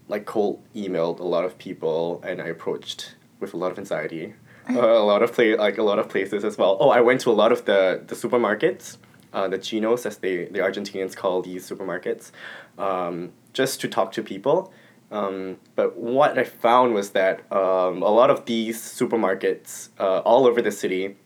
like 0.09 0.27
cold 0.27 0.61
emailed 0.75 1.21
a 1.21 1.25
lot 1.25 1.45
of 1.45 1.57
people 1.57 2.21
and 2.27 2.43
I 2.43 2.49
approached 2.49 3.15
with 3.39 3.55
a 3.55 3.57
lot 3.57 3.71
of 3.71 3.79
anxiety 3.79 4.35
a 4.77 5.05
lot 5.05 5.23
of 5.23 5.33
play 5.33 5.57
like 5.57 5.79
a 5.79 5.83
lot 5.83 5.99
of 5.99 6.09
places 6.09 6.45
as 6.45 6.59
well. 6.59 6.77
Oh, 6.81 6.91
I 6.91 7.01
went 7.01 7.21
to 7.23 7.31
a 7.31 7.33
lot 7.33 7.53
of 7.53 7.65
the 7.65 8.03
the 8.07 8.15
supermarkets, 8.15 8.97
uh, 9.33 9.49
the 9.49 9.59
chinos 9.59 10.07
as 10.07 10.19
they 10.19 10.45
the 10.45 10.61
Argentinians 10.61 11.17
call 11.17 11.43
these 11.43 11.69
supermarkets, 11.69 12.31
um, 12.79 13.33
just 13.53 13.81
to 13.83 13.89
talk 13.89 14.13
to 14.13 14.23
people. 14.23 14.73
Um, 15.11 15.57
but 15.75 15.97
what 15.97 16.39
I 16.39 16.45
found 16.45 16.95
was 16.95 17.11
that 17.11 17.41
um, 17.53 18.03
a 18.03 18.11
lot 18.11 18.31
of 18.31 18.45
these 18.47 18.81
supermarkets 18.81 19.89
uh, 19.99 20.21
all 20.21 20.47
over 20.47 20.63
the 20.63 20.71
city, 20.71 21.17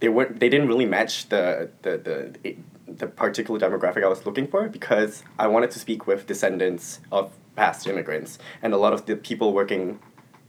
they 0.00 0.08
weren't 0.08 0.40
they 0.40 0.48
didn't 0.48 0.68
really 0.68 0.86
match 0.86 1.28
the 1.28 1.70
the 1.82 1.98
the 2.44 2.56
the 2.86 3.06
particular 3.06 3.58
demographic 3.58 4.04
I 4.04 4.08
was 4.08 4.26
looking 4.26 4.46
for 4.46 4.68
because 4.68 5.24
I 5.38 5.46
wanted 5.46 5.70
to 5.70 5.78
speak 5.78 6.06
with 6.06 6.26
descendants 6.26 7.00
of 7.10 7.32
past 7.56 7.86
immigrants 7.86 8.38
and 8.62 8.72
a 8.72 8.76
lot 8.76 8.92
of 8.92 9.06
the 9.06 9.16
people 9.16 9.52
working 9.52 9.98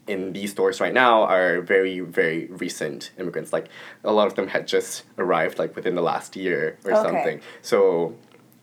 in 0.07 0.33
these 0.33 0.51
stores 0.51 0.81
right 0.81 0.93
now 0.93 1.23
are 1.23 1.61
very 1.61 1.99
very 2.01 2.47
recent 2.47 3.11
immigrants 3.17 3.53
like 3.53 3.67
a 4.03 4.11
lot 4.11 4.27
of 4.27 4.35
them 4.35 4.47
had 4.49 4.67
just 4.67 5.03
arrived 5.17 5.57
like 5.57 5.75
within 5.75 5.95
the 5.95 6.01
last 6.01 6.35
year 6.35 6.77
or 6.85 6.91
Okay. 6.91 7.01
something 7.01 7.41
so 7.61 8.13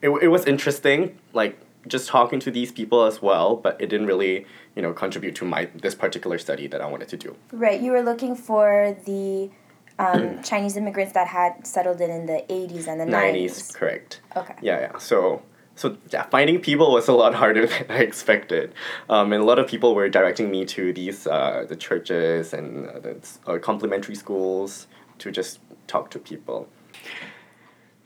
it, 0.03 0.11
it 0.23 0.29
was 0.29 0.45
interesting 0.47 1.19
like 1.33 1.59
just 1.89 2.09
talking 2.09 2.39
to 2.41 2.51
these 2.51 2.71
people 2.73 3.05
as 3.05 3.23
well 3.23 3.57
but 3.57 3.81
it 3.81 3.87
didn't 3.89 4.07
really 4.07 4.45
you 4.77 4.83
know 4.83 4.93
contribute 4.93 5.35
to 5.35 5.45
my 5.47 5.65
this 5.75 5.95
particular 5.95 6.37
study 6.37 6.67
that 6.67 6.83
i 6.83 6.87
wanted 6.87 7.09
to 7.09 7.17
do 7.17 7.35
Right, 7.53 7.81
you 7.81 7.93
were 7.93 8.03
looking 8.03 8.37
for 8.37 8.95
the 9.07 9.51
um, 9.99 10.43
Chinese 10.51 10.77
immigrants 10.77 11.15
that 11.15 11.27
had 11.29 11.67
settled 11.67 12.01
in 12.03 12.11
in 12.11 12.27
the 12.27 12.45
80s 12.51 12.87
and 12.87 13.01
the 13.01 13.07
90s. 13.07 13.45
90s 13.51 13.75
correct 13.75 14.21
Okay. 14.37 14.55
yeah 14.61 14.79
yeah 14.81 14.99
so 14.99 15.43
so 15.81 15.97
yeah 16.11 16.25
finding 16.25 16.61
people 16.61 16.93
was 16.93 17.09
a 17.09 17.13
lot 17.13 17.35
harder 17.43 17.67
than 17.67 17.87
i 17.89 18.01
expected. 18.01 18.75
Um, 19.09 19.33
and 19.33 19.43
a 19.43 19.47
lot 19.47 19.59
of 19.59 19.67
people 19.67 19.95
were 19.95 20.09
directing 20.09 20.51
me 20.51 20.65
to 20.77 20.93
these 20.93 21.27
uh, 21.27 21.65
the 21.69 21.77
churches 21.77 22.53
and 22.53 22.89
uh, 22.89 22.99
the 23.01 23.15
uh, 23.47 23.59
complementary 23.59 24.15
schools 24.15 24.87
to 25.19 25.31
just 25.31 25.61
talk 25.87 26.11
to 26.11 26.19
people. 26.19 26.69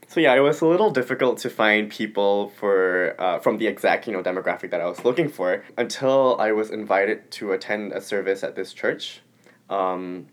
So 0.06 0.20
yeah, 0.20 0.34
it 0.34 0.40
was 0.40 0.60
a 0.60 0.66
little 0.66 0.90
difficult 0.90 1.38
to 1.38 1.50
find 1.50 1.90
people 1.90 2.50
for 2.60 3.16
uh, 3.18 3.40
from 3.40 3.58
the 3.58 3.66
exact 3.66 4.06
you 4.06 4.12
know 4.12 4.22
demographic 4.22 4.70
that 4.70 4.80
I 4.80 4.86
was 4.86 5.04
looking 5.04 5.28
for 5.28 5.64
until 5.76 6.36
I 6.38 6.52
was 6.52 6.70
invited 6.70 7.28
to 7.32 7.52
attend 7.52 7.92
a 7.92 8.00
service 8.00 8.44
at 8.44 8.54
this 8.54 8.72
church, 8.72 9.20
um, 9.68 10.28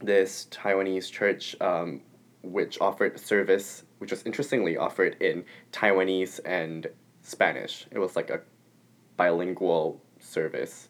this 0.00 0.48
Taiwanese 0.50 1.08
church, 1.12 1.54
um, 1.60 2.00
which 2.42 2.80
offered 2.80 3.18
service, 3.18 3.84
which 3.98 4.10
was 4.10 4.22
interestingly 4.24 4.76
offered 4.76 5.16
in 5.20 5.44
Taiwanese 5.72 6.40
and 6.44 6.88
Spanish. 7.22 7.86
It 7.90 7.98
was 7.98 8.16
like 8.16 8.30
a 8.30 8.40
bilingual 9.16 10.00
service. 10.18 10.88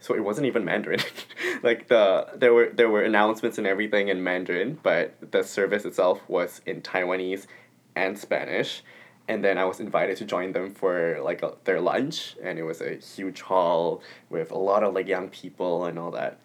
So 0.00 0.14
it 0.14 0.24
wasn't 0.24 0.46
even 0.46 0.64
Mandarin. 0.64 1.00
like 1.62 1.88
the 1.88 2.26
there 2.34 2.52
were 2.52 2.70
there 2.72 2.88
were 2.88 3.02
announcements 3.02 3.58
and 3.58 3.66
everything 3.66 4.08
in 4.08 4.24
Mandarin, 4.24 4.78
but 4.82 5.14
the 5.30 5.44
service 5.44 5.84
itself 5.84 6.20
was 6.28 6.60
in 6.66 6.80
Taiwanese 6.80 7.46
and 7.94 8.18
Spanish. 8.18 8.82
And 9.28 9.44
then 9.44 9.56
I 9.56 9.64
was 9.64 9.78
invited 9.78 10.16
to 10.16 10.24
join 10.24 10.52
them 10.52 10.74
for 10.74 11.20
like 11.22 11.42
a, 11.42 11.54
their 11.64 11.80
lunch, 11.80 12.36
and 12.42 12.58
it 12.58 12.64
was 12.64 12.80
a 12.80 12.96
huge 12.96 13.40
hall 13.42 14.02
with 14.30 14.50
a 14.50 14.58
lot 14.58 14.82
of 14.82 14.94
like 14.94 15.06
young 15.06 15.28
people 15.28 15.84
and 15.84 15.98
all 15.98 16.10
that. 16.10 16.38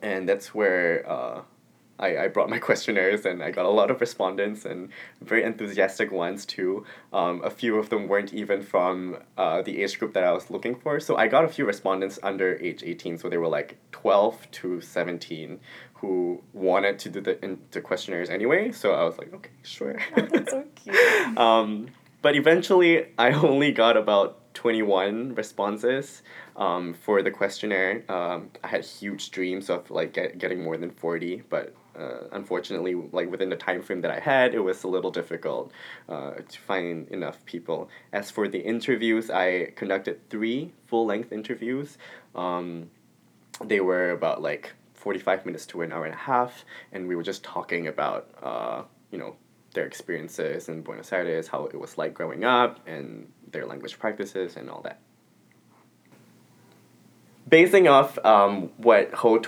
And 0.00 0.28
that's 0.28 0.54
where 0.54 1.04
uh, 1.10 1.42
I, 2.00 2.24
I 2.24 2.28
brought 2.28 2.50
my 2.50 2.58
questionnaires 2.68 3.24
and 3.24 3.42
I 3.42 3.50
got 3.50 3.66
a 3.66 3.70
lot 3.70 3.90
of 3.90 4.00
respondents 4.00 4.64
and 4.64 4.88
very 5.20 5.44
enthusiastic 5.44 6.10
ones 6.10 6.44
too. 6.44 6.84
Um, 7.12 7.42
a 7.44 7.50
few 7.50 7.76
of 7.78 7.90
them 7.90 8.08
weren't 8.08 8.32
even 8.34 8.62
from 8.62 9.18
uh, 9.38 9.62
the 9.62 9.82
age 9.82 9.98
group 9.98 10.14
that 10.14 10.24
I 10.24 10.32
was 10.32 10.50
looking 10.50 10.74
for. 10.74 10.98
So 10.98 11.16
I 11.16 11.28
got 11.28 11.44
a 11.44 11.48
few 11.48 11.66
respondents 11.66 12.18
under 12.22 12.56
age 12.56 12.82
18, 12.82 13.18
so 13.18 13.28
they 13.28 13.36
were 13.36 13.48
like 13.48 13.78
12 13.92 14.50
to 14.50 14.80
17 14.80 15.60
who 15.94 16.42
wanted 16.54 16.98
to 16.98 17.10
do 17.10 17.20
the, 17.20 17.44
in, 17.44 17.58
the 17.72 17.80
questionnaires 17.80 18.30
anyway. 18.30 18.72
So 18.72 18.94
I 18.94 19.04
was 19.04 19.18
like, 19.18 19.32
okay, 19.34 19.50
sure. 19.62 19.98
Oh, 20.16 20.22
that's 20.22 20.50
so 20.50 20.64
cute. 20.74 21.38
um, 21.38 21.88
but 22.22 22.36
eventually, 22.36 23.06
I 23.18 23.32
only 23.32 23.72
got 23.72 23.96
about 23.96 24.54
21 24.54 25.34
responses 25.34 26.22
um, 26.56 26.94
for 26.94 27.22
the 27.22 27.30
questionnaire. 27.30 28.02
Um, 28.08 28.50
I 28.64 28.68
had 28.68 28.84
huge 28.84 29.30
dreams 29.30 29.70
of 29.70 29.90
like 29.90 30.12
get, 30.12 30.38
getting 30.38 30.62
more 30.62 30.76
than 30.76 30.90
40, 30.90 31.42
but 31.48 31.74
uh, 31.98 32.28
unfortunately, 32.32 32.94
like 32.94 33.30
within 33.30 33.50
the 33.50 33.56
time 33.56 33.82
frame 33.82 34.00
that 34.02 34.10
I 34.10 34.20
had, 34.20 34.54
it 34.54 34.60
was 34.60 34.84
a 34.84 34.88
little 34.88 35.10
difficult 35.10 35.72
uh, 36.08 36.34
to 36.48 36.58
find 36.60 37.08
enough 37.08 37.44
people. 37.44 37.88
As 38.12 38.30
for 38.30 38.48
the 38.48 38.58
interviews, 38.58 39.30
I 39.30 39.72
conducted 39.76 40.28
three 40.30 40.72
full 40.86 41.06
length 41.06 41.32
interviews. 41.32 41.98
Um, 42.34 42.90
they 43.64 43.80
were 43.80 44.10
about 44.10 44.42
like 44.42 44.72
45 44.94 45.46
minutes 45.46 45.66
to 45.66 45.82
an 45.82 45.92
hour 45.92 46.04
and 46.04 46.14
a 46.14 46.18
half 46.18 46.64
and 46.92 47.08
we 47.08 47.16
were 47.16 47.22
just 47.22 47.42
talking 47.42 47.86
about 47.86 48.28
uh, 48.42 48.82
you 49.10 49.18
know 49.18 49.34
their 49.72 49.86
experiences 49.86 50.68
in 50.68 50.82
buenos 50.82 51.12
aires 51.12 51.48
how 51.48 51.64
it 51.66 51.78
was 51.78 51.96
like 51.96 52.12
growing 52.12 52.44
up 52.44 52.86
and 52.86 53.30
their 53.50 53.66
language 53.66 53.98
practices 53.98 54.56
and 54.56 54.68
all 54.68 54.82
that 54.82 55.00
basing 57.48 57.88
off 57.88 58.18
um, 58.24 58.70
what 58.76 59.12
ho 59.12 59.38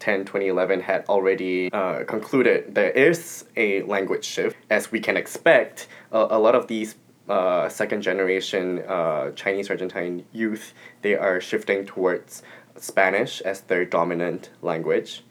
2010 0.00 0.24
2011 0.24 0.80
had 0.80 1.04
already 1.08 1.70
uh, 1.72 2.04
concluded 2.04 2.74
there 2.74 2.90
is 2.90 3.44
a 3.56 3.82
language 3.82 4.24
shift 4.24 4.56
as 4.70 4.90
we 4.90 4.98
can 4.98 5.16
expect 5.16 5.86
a, 6.10 6.18
a 6.30 6.38
lot 6.38 6.54
of 6.54 6.66
these 6.66 6.96
uh, 7.28 7.68
second 7.68 8.02
generation 8.02 8.82
uh, 8.88 9.30
chinese 9.32 9.70
argentine 9.70 10.24
youth 10.32 10.74
they 11.02 11.14
are 11.14 11.40
shifting 11.40 11.86
towards 11.86 12.42
Spanish 12.80 13.40
as 13.42 13.60
their 13.62 13.84
dominant 13.84 14.50
language, 14.62 15.22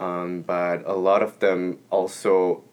um, 0.00 0.42
but 0.42 0.82
a 0.86 0.94
lot 0.94 1.22
of 1.22 1.38
them 1.40 1.78
also 1.90 2.64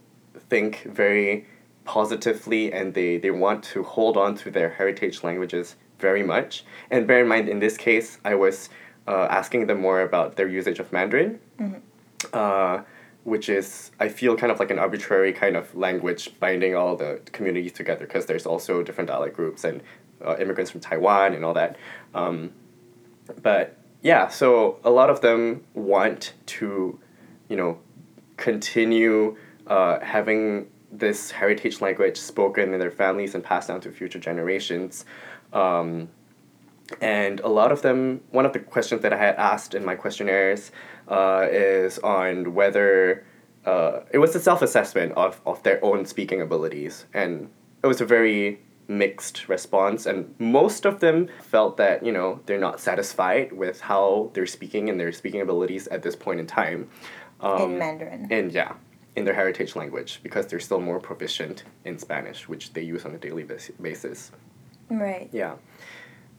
think 0.49 0.83
very 0.83 1.45
positively 1.83 2.71
and 2.71 2.93
they, 2.93 3.17
they 3.17 3.31
want 3.31 3.63
to 3.63 3.83
hold 3.83 4.17
on 4.17 4.35
to 4.35 4.51
their 4.51 4.69
heritage 4.69 5.23
languages 5.23 5.75
very 5.99 6.23
much. 6.23 6.63
And 6.89 7.05
bear 7.05 7.21
in 7.21 7.27
mind, 7.27 7.49
in 7.49 7.59
this 7.59 7.77
case, 7.77 8.17
I 8.23 8.35
was 8.35 8.69
uh, 9.07 9.27
asking 9.29 9.67
them 9.67 9.81
more 9.81 10.01
about 10.01 10.35
their 10.35 10.47
usage 10.47 10.79
of 10.79 10.91
Mandarin, 10.91 11.39
uh, 12.33 12.81
which 13.23 13.49
is, 13.49 13.91
I 13.99 14.09
feel, 14.09 14.35
kind 14.35 14.51
of 14.51 14.59
like 14.59 14.71
an 14.71 14.79
arbitrary 14.79 15.33
kind 15.33 15.55
of 15.55 15.73
language 15.75 16.39
binding 16.39 16.75
all 16.75 16.95
the 16.95 17.21
communities 17.31 17.71
together 17.71 18.05
because 18.05 18.25
there's 18.25 18.45
also 18.45 18.83
different 18.83 19.09
dialect 19.09 19.35
groups 19.35 19.63
and 19.63 19.81
uh, 20.25 20.37
immigrants 20.37 20.71
from 20.71 20.81
Taiwan 20.81 21.33
and 21.33 21.43
all 21.45 21.53
that. 21.53 21.77
Um, 22.13 22.51
but 23.41 23.77
yeah, 24.01 24.27
so 24.27 24.79
a 24.83 24.89
lot 24.89 25.09
of 25.09 25.21
them 25.21 25.63
want 25.73 26.33
to, 26.47 26.99
you 27.47 27.55
know, 27.55 27.79
continue 28.37 29.37
uh, 29.67 29.99
having 29.99 30.67
this 30.91 31.31
heritage 31.31 31.79
language 31.79 32.17
spoken 32.17 32.73
in 32.73 32.79
their 32.79 32.91
families 32.91 33.35
and 33.35 33.43
passed 33.43 33.67
down 33.67 33.79
to 33.81 33.91
future 33.91 34.19
generations. 34.19 35.05
Um, 35.53 36.09
and 37.01 37.39
a 37.41 37.47
lot 37.47 37.71
of 37.71 37.81
them, 37.81 38.21
one 38.31 38.45
of 38.45 38.53
the 38.53 38.59
questions 38.59 39.01
that 39.01 39.13
I 39.13 39.17
had 39.17 39.35
asked 39.35 39.75
in 39.75 39.85
my 39.85 39.95
questionnaires 39.95 40.71
uh, 41.07 41.47
is 41.49 41.99
on 41.99 42.53
whether 42.53 43.25
uh, 43.65 44.01
it 44.11 44.17
was 44.17 44.35
a 44.35 44.39
self 44.39 44.61
assessment 44.61 45.13
of, 45.13 45.39
of 45.45 45.61
their 45.63 45.83
own 45.83 46.05
speaking 46.05 46.41
abilities. 46.41 47.05
And 47.13 47.49
it 47.83 47.87
was 47.87 48.01
a 48.01 48.05
very 48.05 48.59
mixed 48.91 49.47
response 49.47 50.05
and 50.05 50.35
most 50.37 50.85
of 50.85 50.99
them 50.99 51.29
felt 51.41 51.77
that 51.77 52.05
you 52.05 52.11
know 52.11 52.41
they're 52.45 52.59
not 52.59 52.77
satisfied 52.79 53.53
with 53.53 53.79
how 53.79 54.29
they're 54.33 54.45
speaking 54.45 54.89
and 54.89 54.99
their 54.99 55.13
speaking 55.13 55.39
abilities 55.39 55.87
at 55.87 56.03
this 56.03 56.15
point 56.15 56.41
in 56.41 56.45
time 56.45 56.89
um, 57.39 57.61
in 57.61 57.79
Mandarin. 57.79 58.27
and 58.29 58.51
yeah 58.51 58.73
in 59.15 59.23
their 59.23 59.33
heritage 59.33 59.75
language 59.77 60.19
because 60.23 60.47
they're 60.47 60.59
still 60.59 60.81
more 60.81 60.99
proficient 60.99 61.63
in 61.85 61.97
spanish 61.97 62.49
which 62.49 62.73
they 62.73 62.81
use 62.81 63.05
on 63.05 63.15
a 63.15 63.17
daily 63.17 63.47
basis 63.81 64.31
right. 64.89 65.29
yeah 65.31 65.55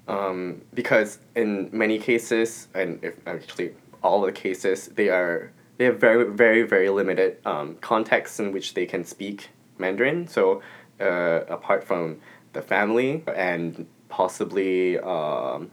um, 0.09 0.63
because 0.75 1.19
in 1.35 1.71
many 1.73 1.99
cases 1.99 2.69
and 2.75 3.03
if 3.03 3.15
actually 3.27 3.75
all 4.03 4.21
the 4.21 4.33
cases 4.33 4.89
they 4.89 5.09
are 5.09 5.53
they 5.79 5.85
have 5.85 5.99
very 5.99 6.25
very 6.25 6.63
very 6.63 6.89
limited 6.89 7.39
um, 7.47 7.77
contexts 7.77 8.41
in 8.41 8.53
which 8.53 8.75
they 8.75 8.87
can 8.87 9.05
speak 9.05 9.51
mandarin. 9.79 10.27
So 10.27 10.63
uh, 11.01 11.41
apart 11.49 11.85
from 11.85 12.21
the 12.53 12.63
family 12.63 13.25
and 13.35 13.87
possibly 14.09 14.99
um, 14.99 15.71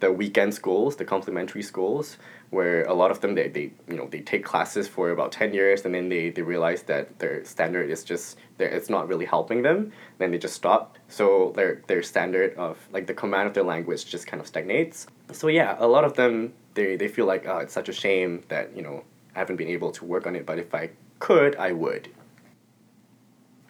the 0.00 0.10
weekend 0.10 0.54
schools, 0.54 0.96
the 0.96 1.04
complementary 1.04 1.62
schools, 1.62 2.16
where 2.52 2.84
a 2.84 2.92
lot 2.92 3.10
of 3.10 3.20
them 3.20 3.34
they, 3.34 3.48
they 3.48 3.72
you 3.88 3.96
know 3.96 4.06
they 4.06 4.20
take 4.20 4.44
classes 4.44 4.86
for 4.86 5.10
about 5.10 5.32
ten 5.32 5.54
years 5.54 5.84
and 5.84 5.94
then 5.94 6.08
they, 6.08 6.28
they 6.30 6.42
realize 6.42 6.82
that 6.82 7.18
their 7.18 7.44
standard 7.44 7.90
is 7.90 8.04
just 8.04 8.38
it's 8.58 8.90
not 8.90 9.08
really 9.08 9.24
helping 9.24 9.62
them, 9.62 9.90
then 10.18 10.30
they 10.30 10.38
just 10.38 10.54
stop. 10.54 10.98
So 11.08 11.52
their 11.56 11.82
their 11.86 12.02
standard 12.02 12.54
of 12.56 12.78
like 12.92 13.06
the 13.06 13.14
command 13.14 13.48
of 13.48 13.54
their 13.54 13.64
language 13.64 14.04
just 14.06 14.26
kind 14.26 14.40
of 14.40 14.46
stagnates. 14.46 15.06
So 15.32 15.48
yeah, 15.48 15.76
a 15.78 15.88
lot 15.88 16.04
of 16.04 16.14
them 16.14 16.52
they, 16.74 16.96
they 16.96 17.08
feel 17.08 17.26
like 17.26 17.46
oh 17.46 17.58
it's 17.58 17.72
such 17.72 17.88
a 17.88 17.92
shame 17.92 18.44
that, 18.48 18.76
you 18.76 18.82
know, 18.82 19.02
I 19.34 19.38
haven't 19.38 19.56
been 19.56 19.68
able 19.68 19.90
to 19.92 20.04
work 20.04 20.26
on 20.26 20.36
it, 20.36 20.44
but 20.44 20.58
if 20.58 20.74
I 20.74 20.90
could, 21.18 21.56
I 21.56 21.72
would. 21.72 22.08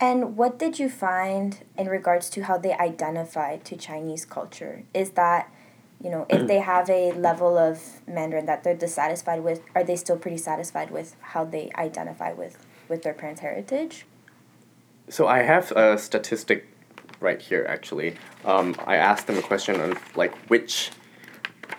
And 0.00 0.36
what 0.36 0.58
did 0.58 0.80
you 0.80 0.88
find 0.88 1.60
in 1.78 1.86
regards 1.86 2.28
to 2.30 2.42
how 2.42 2.58
they 2.58 2.72
identify 2.72 3.58
to 3.58 3.76
Chinese 3.76 4.24
culture? 4.24 4.82
Is 4.92 5.10
that, 5.12 5.54
you 6.02 6.10
know, 6.10 6.26
if 6.28 6.46
they 6.48 6.58
have 6.58 6.90
a 6.90 7.12
level 7.12 7.56
of 7.56 8.00
Mandarin 8.08 8.46
that 8.46 8.64
they're 8.64 8.76
dissatisfied 8.76 9.44
with, 9.44 9.60
are 9.74 9.84
they 9.84 9.96
still 9.96 10.18
pretty 10.18 10.38
satisfied 10.38 10.90
with 10.90 11.14
how 11.20 11.44
they 11.44 11.70
identify 11.76 12.32
with, 12.32 12.66
with 12.88 13.02
their 13.02 13.14
parents' 13.14 13.40
heritage? 13.40 14.04
So 15.08 15.26
I 15.26 15.42
have 15.42 15.70
a 15.72 15.98
statistic 15.98 16.66
right 17.20 17.40
here 17.40 17.64
actually. 17.68 18.16
Um, 18.44 18.74
I 18.84 18.96
asked 18.96 19.26
them 19.26 19.38
a 19.38 19.42
question 19.42 19.80
on 19.80 19.98
like 20.16 20.34
which 20.48 20.90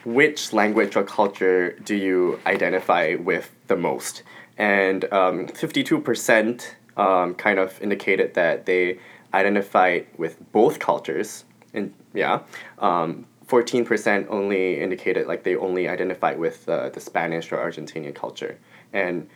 which 0.05 0.53
language 0.53 0.95
or 0.95 1.03
culture 1.03 1.77
do 1.83 1.95
you 1.95 2.39
identify 2.45 3.15
with 3.15 3.51
the 3.67 3.75
most? 3.75 4.23
And 4.57 5.05
um, 5.13 5.47
52% 5.47 6.75
um, 6.97 7.35
kind 7.35 7.59
of 7.59 7.81
indicated 7.81 8.33
that 8.33 8.65
they 8.65 8.99
identified 9.33 10.07
with 10.17 10.37
both 10.51 10.79
cultures. 10.79 11.45
And 11.73 11.93
yeah, 12.13 12.41
um, 12.79 13.25
fourteen 13.53 13.85
percent 13.85 14.25
only 14.31 14.81
indicated 14.81 15.27
like 15.27 15.43
they 15.43 15.55
only 15.55 15.87
identified 15.87 16.39
with 16.39 16.67
uh, 16.67 16.89
the 16.89 16.99
Spanish 16.99 17.51
or 17.51 17.57
Argentinian 17.57 18.15
culture, 18.15 18.57
and 18.91 19.29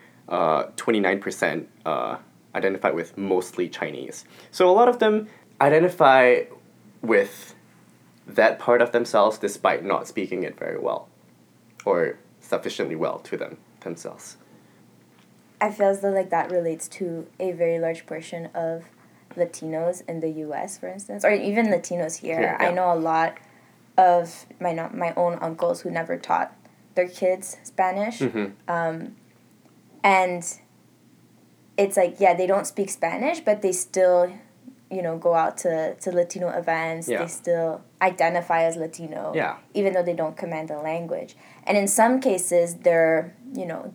twenty 0.75 0.99
nine 0.99 1.19
percent 1.19 1.69
identified 2.55 2.95
with 2.95 3.15
mostly 3.15 3.69
Chinese. 3.69 4.25
So 4.49 4.67
a 4.67 4.73
lot 4.79 4.87
of 4.89 4.97
them 4.97 5.27
identify 5.61 6.45
with 7.03 7.53
that 8.25 8.57
part 8.57 8.81
of 8.81 8.91
themselves 8.91 9.37
despite 9.37 9.85
not 9.85 10.07
speaking 10.07 10.41
it 10.41 10.57
very 10.57 10.79
well 10.79 11.07
or 11.85 12.17
sufficiently 12.41 12.95
well 12.95 13.19
to 13.19 13.37
them 13.37 13.57
themselves. 13.81 14.37
I 15.61 15.69
feel 15.69 15.89
as 15.89 16.01
though 16.01 16.09
like 16.09 16.31
that 16.31 16.49
relates 16.49 16.87
to 16.99 17.27
a 17.39 17.51
very 17.51 17.77
large 17.77 18.07
portion 18.07 18.47
of 18.55 18.85
Latinos 19.35 20.01
in 20.09 20.21
the 20.21 20.29
U.S., 20.45 20.79
for 20.79 20.87
instance, 20.87 21.23
or 21.23 21.31
even 21.31 21.67
Latinos 21.67 22.17
here. 22.17 22.41
Yeah, 22.41 22.57
yeah. 22.59 22.69
I 22.69 22.73
know 22.73 22.91
a 22.91 22.99
lot 23.11 23.37
of 23.97 24.45
my 24.59 24.73
my 24.93 25.13
own 25.15 25.37
uncles 25.41 25.81
who 25.81 25.89
never 25.91 26.17
taught 26.17 26.53
their 26.95 27.07
kids 27.07 27.57
Spanish, 27.63 28.19
Mhm. 28.19 28.53
um, 28.67 29.15
and 30.03 30.43
it's 31.77 31.97
like 31.97 32.19
yeah, 32.19 32.33
they 32.33 32.47
don't 32.47 32.65
speak 32.67 32.89
Spanish, 32.89 33.39
but 33.39 33.61
they 33.61 33.71
still, 33.71 34.31
you 34.89 35.01
know, 35.01 35.17
go 35.17 35.33
out 35.35 35.57
to 35.59 35.95
to 35.95 36.11
Latino 36.11 36.49
events. 36.49 37.07
Yeah. 37.07 37.19
They 37.19 37.27
still 37.27 37.81
identify 38.01 38.63
as 38.63 38.75
Latino 38.77 39.31
Yeah. 39.35 39.57
even 39.73 39.93
though 39.93 40.03
they 40.03 40.13
don't 40.15 40.37
command 40.37 40.69
the 40.69 40.77
language. 40.77 41.35
And 41.65 41.77
in 41.77 41.87
some 41.87 42.19
cases, 42.21 42.75
they're, 42.75 43.33
you 43.53 43.65
know, 43.65 43.93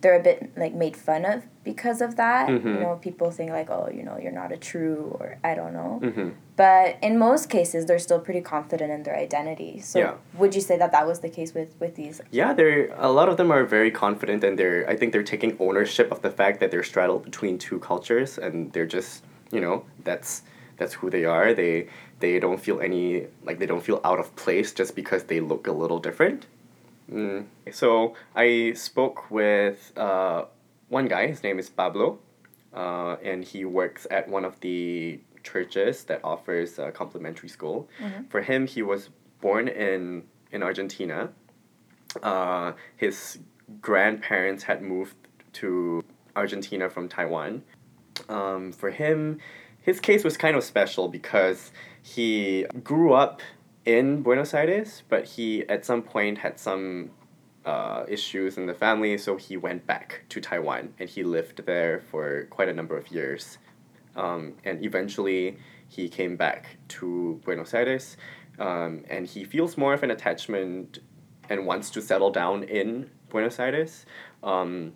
they're 0.00 0.14
a 0.18 0.22
bit 0.22 0.56
like 0.56 0.74
made 0.74 0.96
fun 0.96 1.24
of 1.24 1.44
because 1.64 2.00
of 2.00 2.16
that. 2.16 2.48
Mhm. 2.48 2.64
You 2.64 2.80
know, 2.80 2.96
people 3.02 3.30
think 3.30 3.50
like, 3.50 3.68
oh, 3.70 3.88
you 3.92 4.02
know, 4.02 4.16
you're 4.18 4.32
not 4.32 4.50
a 4.52 4.56
true 4.56 5.16
or 5.20 5.36
I 5.44 5.54
don't 5.54 5.72
know. 5.74 6.00
Mm-hmm. 6.02 6.28
But 6.60 6.98
in 7.00 7.18
most 7.18 7.48
cases, 7.48 7.86
they're 7.86 8.04
still 8.08 8.20
pretty 8.20 8.42
confident 8.42 8.90
in 8.96 9.02
their 9.06 9.16
identity. 9.16 9.80
So 9.80 9.98
Yeah. 9.98 10.14
would 10.40 10.52
you 10.54 10.60
say 10.68 10.76
that 10.82 10.92
that 10.96 11.06
was 11.10 11.18
the 11.20 11.32
case 11.38 11.50
with 11.58 11.70
with 11.82 11.94
these? 12.00 12.16
Yeah, 12.40 12.50
they're 12.58 12.82
a 13.08 13.10
lot 13.18 13.28
of 13.30 13.36
them 13.40 13.50
are 13.56 13.64
very 13.76 13.92
confident 14.04 14.40
and 14.46 14.54
they're 14.60 14.82
I 14.92 14.94
think 14.98 15.08
they're 15.14 15.30
taking 15.34 15.52
ownership 15.66 16.06
of 16.14 16.18
the 16.26 16.32
fact 16.40 16.56
that 16.60 16.68
they're 16.72 16.88
straddled 16.92 17.22
between 17.30 17.54
two 17.66 17.78
cultures 17.90 18.30
and 18.44 18.54
they're 18.72 18.92
just 18.98 19.12
you 19.56 19.60
know 19.64 19.76
that's 20.08 20.30
that's 20.78 20.94
who 20.98 21.06
they 21.16 21.24
are. 21.36 21.46
They 21.62 21.74
they 22.24 22.32
don't 22.44 22.60
feel 22.66 22.78
any 22.88 23.06
like 23.48 23.56
they 23.60 23.68
don't 23.72 23.84
feel 23.88 24.00
out 24.10 24.20
of 24.24 24.26
place 24.44 24.68
just 24.80 24.92
because 25.00 25.22
they 25.30 25.40
look 25.52 25.64
a 25.66 25.76
little 25.82 26.00
different. 26.08 26.40
Mm. 27.10 27.40
So 27.80 28.14
I 28.46 28.74
spoke 28.88 29.18
with 29.40 29.78
uh, 29.96 30.44
one 30.98 31.06
guy. 31.14 31.24
His 31.32 31.42
name 31.42 31.58
is 31.58 31.68
Pablo, 31.80 32.06
uh, 32.82 33.16
and 33.30 33.38
he 33.52 33.60
works 33.64 34.06
at 34.10 34.28
one 34.36 34.44
of 34.50 34.54
the 34.60 35.20
churches 35.42 36.04
that 36.04 36.20
offers 36.24 36.78
a 36.78 36.90
complimentary 36.90 37.48
school. 37.48 37.88
For 38.28 38.42
him, 38.42 38.66
he 38.66 38.82
was 38.82 39.10
born 39.40 39.68
in 39.68 40.24
in 40.52 40.62
Argentina. 40.62 41.30
Uh, 42.22 42.72
his 42.96 43.38
grandparents 43.80 44.64
had 44.64 44.82
moved 44.82 45.14
to 45.54 46.04
Argentina 46.34 46.90
from 46.90 47.08
Taiwan. 47.08 47.62
Um, 48.28 48.72
for 48.72 48.90
him, 48.90 49.38
his 49.80 50.00
case 50.00 50.24
was 50.24 50.36
kind 50.36 50.56
of 50.56 50.64
special 50.64 51.08
because 51.08 51.72
he 52.02 52.66
grew 52.82 53.12
up 53.12 53.40
in 53.84 54.22
Buenos 54.22 54.52
Aires, 54.54 55.02
but 55.08 55.24
he 55.24 55.66
at 55.68 55.84
some 55.84 56.02
point 56.02 56.38
had 56.38 56.58
some 56.58 57.10
uh, 57.64 58.04
issues 58.08 58.56
in 58.56 58.66
the 58.66 58.74
family, 58.74 59.16
so 59.18 59.36
he 59.36 59.56
went 59.56 59.86
back 59.86 60.24
to 60.28 60.40
Taiwan 60.40 60.94
and 60.98 61.08
he 61.08 61.22
lived 61.22 61.64
there 61.66 62.00
for 62.10 62.46
quite 62.50 62.68
a 62.68 62.72
number 62.72 62.96
of 62.96 63.08
years. 63.08 63.58
Um, 64.16 64.54
and 64.64 64.84
eventually, 64.84 65.58
he 65.88 66.08
came 66.08 66.36
back 66.36 66.76
to 66.88 67.40
Buenos 67.44 67.74
Aires, 67.74 68.16
um, 68.58 69.04
and 69.08 69.26
he 69.26 69.44
feels 69.44 69.76
more 69.76 69.94
of 69.94 70.02
an 70.02 70.10
attachment 70.10 70.98
and 71.48 71.66
wants 71.66 71.90
to 71.90 72.02
settle 72.02 72.30
down 72.30 72.62
in 72.64 73.10
Buenos 73.28 73.58
Aires. 73.58 74.06
Um, 74.42 74.92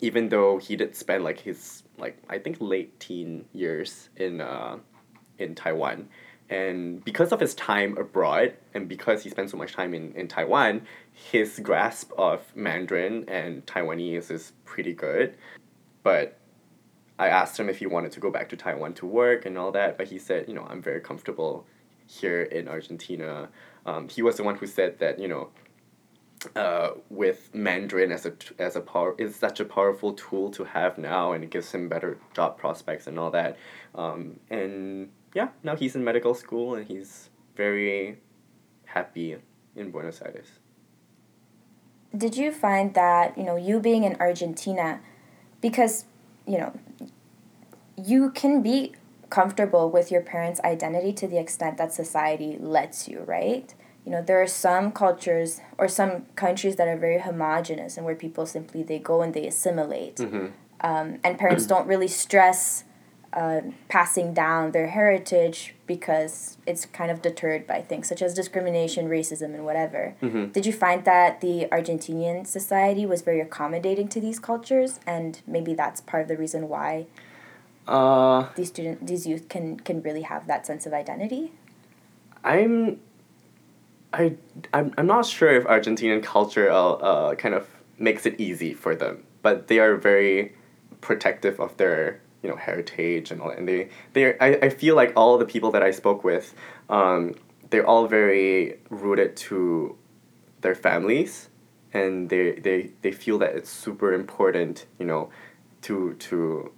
even 0.00 0.28
though 0.28 0.58
he 0.58 0.76
did 0.76 0.94
spend 0.94 1.24
like 1.24 1.40
his 1.40 1.82
like 1.98 2.18
I 2.28 2.38
think 2.38 2.58
late 2.60 2.98
teen 3.00 3.46
years 3.52 4.10
in 4.16 4.40
uh, 4.40 4.78
in 5.38 5.54
Taiwan. 5.54 6.08
And 6.48 7.04
because 7.04 7.32
of 7.32 7.40
his 7.40 7.54
time 7.56 7.98
abroad 7.98 8.54
and 8.72 8.88
because 8.88 9.24
he 9.24 9.30
spent 9.30 9.50
so 9.50 9.56
much 9.56 9.72
time 9.72 9.94
in, 9.94 10.12
in 10.12 10.28
Taiwan, 10.28 10.82
his 11.12 11.58
grasp 11.58 12.12
of 12.16 12.40
Mandarin 12.54 13.24
and 13.28 13.66
Taiwanese 13.66 14.30
is 14.30 14.52
pretty 14.64 14.92
good. 14.92 15.34
But 16.04 16.38
I 17.18 17.28
asked 17.28 17.58
him 17.58 17.68
if 17.68 17.78
he 17.78 17.86
wanted 17.86 18.12
to 18.12 18.20
go 18.20 18.30
back 18.30 18.48
to 18.50 18.56
Taiwan 18.56 18.94
to 18.94 19.06
work 19.06 19.46
and 19.46 19.56
all 19.56 19.72
that, 19.72 19.96
but 19.96 20.08
he 20.08 20.18
said, 20.18 20.48
you 20.48 20.54
know, 20.54 20.66
I'm 20.68 20.82
very 20.82 21.00
comfortable 21.00 21.66
here 22.06 22.42
in 22.42 22.68
Argentina. 22.68 23.48
Um, 23.86 24.08
he 24.08 24.22
was 24.22 24.36
the 24.36 24.44
one 24.44 24.56
who 24.56 24.66
said 24.66 24.98
that, 24.98 25.18
you 25.18 25.28
know, 25.28 25.48
uh, 26.54 26.90
with 27.08 27.54
Mandarin 27.54 28.12
as 28.12 28.26
a 28.26 28.34
as 28.58 28.76
a 28.76 28.80
power 28.80 29.14
is 29.18 29.34
such 29.34 29.58
a 29.58 29.64
powerful 29.64 30.12
tool 30.12 30.50
to 30.50 30.64
have 30.64 30.98
now, 30.98 31.32
and 31.32 31.42
it 31.42 31.50
gives 31.50 31.72
him 31.72 31.88
better 31.88 32.18
job 32.34 32.58
prospects 32.58 33.06
and 33.06 33.18
all 33.18 33.30
that. 33.30 33.56
Um, 33.94 34.38
and 34.50 35.10
yeah, 35.34 35.48
now 35.62 35.74
he's 35.76 35.96
in 35.96 36.04
medical 36.04 36.34
school 36.34 36.74
and 36.74 36.86
he's 36.86 37.30
very 37.56 38.18
happy 38.84 39.36
in 39.74 39.90
Buenos 39.90 40.20
Aires. 40.22 40.46
Did 42.16 42.36
you 42.36 42.52
find 42.52 42.94
that, 42.94 43.36
you 43.36 43.44
know, 43.44 43.56
you 43.56 43.80
being 43.80 44.04
in 44.04 44.16
Argentina, 44.20 45.00
because, 45.60 46.04
you 46.46 46.58
know, 46.58 46.78
you 48.02 48.30
can 48.30 48.62
be 48.62 48.92
comfortable 49.30 49.90
with 49.90 50.10
your 50.10 50.20
parents' 50.20 50.60
identity 50.60 51.12
to 51.12 51.26
the 51.26 51.38
extent 51.38 51.76
that 51.78 51.92
society 51.92 52.56
lets 52.60 53.08
you, 53.08 53.20
right? 53.20 53.74
You 54.04 54.12
know, 54.12 54.22
there 54.22 54.40
are 54.40 54.46
some 54.46 54.92
cultures 54.92 55.60
or 55.78 55.88
some 55.88 56.26
countries 56.36 56.76
that 56.76 56.86
are 56.86 56.96
very 56.96 57.18
homogenous 57.18 57.96
and 57.96 58.06
where 58.06 58.14
people 58.14 58.46
simply 58.46 58.82
they 58.84 59.00
go 59.00 59.22
and 59.22 59.34
they 59.34 59.46
assimilate. 59.46 60.16
Mhm. 60.16 60.52
Um, 60.80 61.18
and 61.24 61.38
parents 61.38 61.66
don't 61.66 61.88
really 61.88 62.06
stress 62.06 62.84
uh, 63.32 63.60
passing 63.88 64.32
down 64.32 64.72
their 64.72 64.88
heritage 64.88 65.74
because 65.86 66.56
it's 66.66 66.86
kind 66.86 67.10
of 67.10 67.22
deterred 67.22 67.66
by 67.66 67.82
things 67.82 68.08
such 68.08 68.22
as 68.22 68.34
discrimination, 68.34 69.08
racism, 69.08 69.54
and 69.54 69.64
whatever. 69.64 70.14
Mhm. 70.22 70.52
Did 70.52 70.64
you 70.66 70.72
find 70.72 71.04
that 71.04 71.40
the 71.40 71.66
Argentinian 71.70 72.46
society 72.46 73.04
was 73.06 73.22
very 73.22 73.40
accommodating 73.40 74.08
to 74.08 74.20
these 74.20 74.38
cultures, 74.38 75.00
and 75.06 75.40
maybe 75.46 75.74
that's 75.74 76.00
part 76.00 76.22
of 76.22 76.28
the 76.28 76.36
reason 76.36 76.68
why 76.68 77.06
Uh, 77.88 78.48
these 78.56 78.68
student 78.68 79.06
these 79.06 79.28
youth 79.28 79.48
can 79.48 79.78
can 79.78 80.02
really 80.02 80.22
have 80.22 80.48
that 80.48 80.66
sense 80.66 80.86
of 80.86 80.92
identity? 80.92 81.52
I'm, 82.42 82.98
I, 84.12 84.34
I'm, 84.74 84.92
I'm 84.98 85.06
not 85.06 85.26
sure 85.26 85.50
if 85.50 85.64
Argentinian 85.64 86.22
culture 86.22 86.68
uh, 86.70 86.92
uh, 86.92 87.34
kind 87.36 87.54
of 87.54 87.68
makes 87.98 88.26
it 88.26 88.34
easy 88.40 88.74
for 88.74 88.94
them, 88.96 89.22
but 89.42 89.68
they 89.68 89.78
are 89.78 89.94
very 89.96 90.52
protective 91.00 91.60
of 91.60 91.76
their 91.76 92.20
you 92.46 92.52
know 92.52 92.56
heritage 92.56 93.32
and 93.32 93.40
all 93.40 93.48
that. 93.48 93.58
And 93.58 93.68
they 93.68 93.88
they 94.12 94.38
I, 94.38 94.66
I 94.66 94.68
feel 94.68 94.94
like 94.94 95.12
all 95.16 95.36
the 95.36 95.44
people 95.44 95.72
that 95.72 95.82
I 95.82 95.90
spoke 95.90 96.22
with, 96.22 96.54
um, 96.88 97.34
they're 97.70 97.86
all 97.86 98.06
very 98.06 98.78
rooted 98.88 99.36
to 99.48 99.96
their 100.60 100.76
families, 100.76 101.48
and 101.92 102.30
they 102.30 102.52
they 102.52 102.90
they 103.02 103.10
feel 103.10 103.38
that 103.38 103.56
it's 103.56 103.70
super 103.70 104.12
important 104.12 104.86
you 105.00 105.06
know, 105.06 105.30
to 105.82 106.14
to 106.14 106.70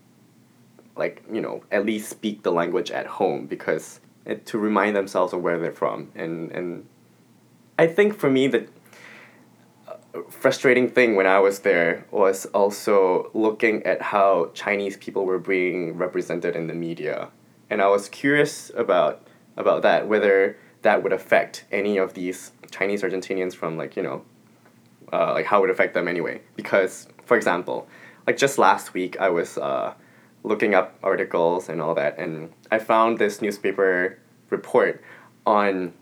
like 0.96 1.22
you 1.30 1.42
know 1.42 1.62
at 1.70 1.84
least 1.84 2.08
speak 2.08 2.42
the 2.42 2.50
language 2.50 2.90
at 2.90 3.06
home 3.06 3.46
because 3.46 4.00
it, 4.24 4.46
to 4.46 4.58
remind 4.58 4.96
themselves 4.96 5.32
of 5.32 5.42
where 5.42 5.58
they're 5.58 5.70
from 5.70 6.10
and 6.16 6.50
and 6.50 6.86
I 7.78 7.86
think 7.86 8.16
for 8.18 8.28
me 8.28 8.48
uh, 8.48 8.66
frustrating 10.28 10.88
thing 10.88 11.16
when 11.16 11.26
I 11.26 11.38
was 11.38 11.60
there 11.60 12.04
was 12.10 12.46
also 12.46 13.30
looking 13.34 13.82
at 13.84 14.00
how 14.00 14.50
Chinese 14.54 14.96
people 14.96 15.24
were 15.24 15.38
being 15.38 15.96
represented 15.96 16.56
in 16.56 16.66
the 16.66 16.74
media. 16.74 17.28
And 17.70 17.82
I 17.82 17.88
was 17.88 18.08
curious 18.08 18.70
about 18.76 19.26
about 19.56 19.82
that 19.82 20.08
whether 20.08 20.56
that 20.82 21.02
would 21.02 21.12
affect 21.12 21.64
any 21.72 21.98
of 21.98 22.14
these 22.14 22.52
Chinese 22.70 23.02
Argentinians 23.02 23.54
from 23.54 23.76
like 23.76 23.96
you 23.96 24.02
know 24.02 24.24
uh, 25.12 25.32
like 25.32 25.46
how 25.46 25.58
it 25.58 25.60
would 25.62 25.70
affect 25.70 25.94
them 25.94 26.08
anyway. 26.08 26.40
Because 26.56 27.08
for 27.24 27.36
example 27.36 27.88
like 28.28 28.36
just 28.36 28.58
last 28.58 28.92
week 28.92 29.18
I 29.18 29.30
was 29.30 29.56
uh, 29.56 29.94
looking 30.44 30.74
up 30.74 30.98
articles 31.02 31.68
and 31.68 31.80
all 31.80 31.94
that, 31.94 32.18
and 32.18 32.52
I 32.70 32.78
found 32.78 33.18
this 33.18 33.40
newspaper 33.40 34.18
report 34.50 35.02
on 35.46 35.94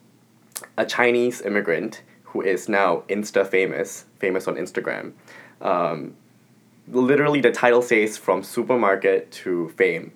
a 0.77 0.85
Chinese 0.85 1.41
immigrant 1.41 2.03
who 2.37 2.43
is 2.43 2.69
now 2.69 3.03
Insta 3.09 3.47
famous, 3.47 4.05
famous 4.19 4.47
on 4.47 4.57
Instagram. 4.57 5.13
Um, 5.61 6.15
literally, 6.89 7.41
the 7.41 7.51
title 7.51 7.83
says 7.83 8.19
from 8.19 8.43
supermarket 8.43 9.31
to 9.43 9.71
fame, 9.71 10.13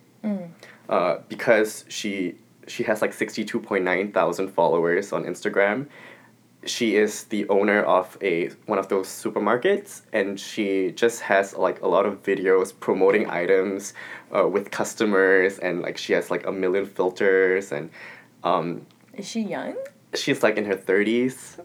uh, 0.89 1.19
because 1.29 1.85
she 1.89 2.35
she 2.67 2.83
has 2.85 3.01
like 3.01 3.15
sixty 3.15 3.45
two 3.45 3.59
point 3.59 3.85
nine 3.85 4.13
thousand 4.13 4.49
followers 4.49 5.13
on 5.13 5.25
Instagram. 5.25 5.87
She 6.67 6.97
is 6.97 7.25
the 7.25 7.49
owner 7.49 7.83
of 7.83 8.19
a 8.21 8.49
one 8.67 8.79
of 8.79 8.89
those 8.89 9.09
supermarkets, 9.09 10.03
and 10.13 10.39
she 10.39 10.93
just 10.93 11.23
has 11.23 11.57
like 11.57 11.81
a 11.81 11.89
lot 11.89 12.05
of 12.05 12.23
videos 12.23 12.79
promoting 12.79 13.31
items 13.31 13.95
uh, 14.37 14.47
with 14.47 14.71
customers, 14.71 15.59
and 15.59 15.81
like 15.81 15.97
she 15.97 16.13
has 16.13 16.31
like 16.31 16.47
a 16.47 16.53
million 16.53 16.85
filters, 16.85 17.73
and 17.73 17.89
um, 18.45 18.85
Is 19.17 19.27
she 19.27 19.41
young? 19.41 19.75
She's 20.14 20.42
like 20.42 20.57
in 20.57 20.64
her 20.66 20.77
thirties. 20.77 21.57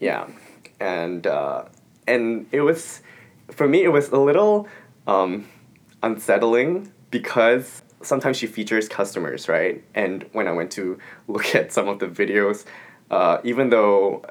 Yeah, 0.00 0.28
and 0.80 1.26
uh, 1.26 1.64
and 2.06 2.46
it 2.52 2.60
was 2.62 3.02
for 3.50 3.68
me 3.68 3.82
it 3.84 3.88
was 3.88 4.08
a 4.10 4.18
little 4.18 4.68
um, 5.06 5.46
unsettling 6.02 6.92
because 7.10 7.82
sometimes 8.02 8.36
she 8.36 8.46
features 8.46 8.88
customers, 8.88 9.48
right? 9.48 9.82
And 9.94 10.24
when 10.32 10.46
I 10.48 10.52
went 10.52 10.70
to 10.72 10.98
look 11.26 11.54
at 11.54 11.72
some 11.72 11.88
of 11.88 11.98
the 11.98 12.06
videos, 12.06 12.64
uh, 13.10 13.38
even 13.44 13.70
though 13.70 14.22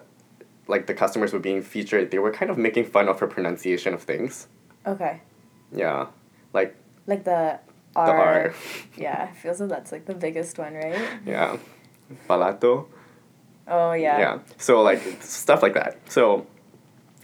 like 0.68 0.88
the 0.88 0.94
customers 0.94 1.34
were 1.34 1.40
being 1.40 1.62
featured, 1.62 2.12
they 2.12 2.20
were 2.20 2.32
kind 2.32 2.52
of 2.52 2.58
making 2.58 2.86
fun 2.86 3.08
of 3.08 3.20
her 3.20 3.28
pronunciation 3.28 3.94
of 3.94 4.04
things. 4.04 4.48
Okay. 4.86 5.22
Yeah, 5.72 6.08
like 6.54 6.76
Like 7.08 7.24
the 7.24 7.60
R. 7.96 8.06
the 8.06 8.12
R. 8.12 8.54
Yeah, 8.98 9.30
I 9.30 9.36
feel 9.36 9.54
so 9.54 9.68
that's 9.68 9.92
like 9.92 10.06
the 10.06 10.14
biggest 10.14 10.58
one, 10.58 10.74
right? 10.74 11.10
Yeah, 11.26 11.58
palato. 12.30 12.88
Oh 13.68 13.94
yeah. 13.94 14.20
Yeah. 14.20 14.40
So 14.58 14.82
like 14.82 15.02
stuff 15.22 15.62
like 15.62 15.74
that. 15.74 15.98
So, 16.10 16.48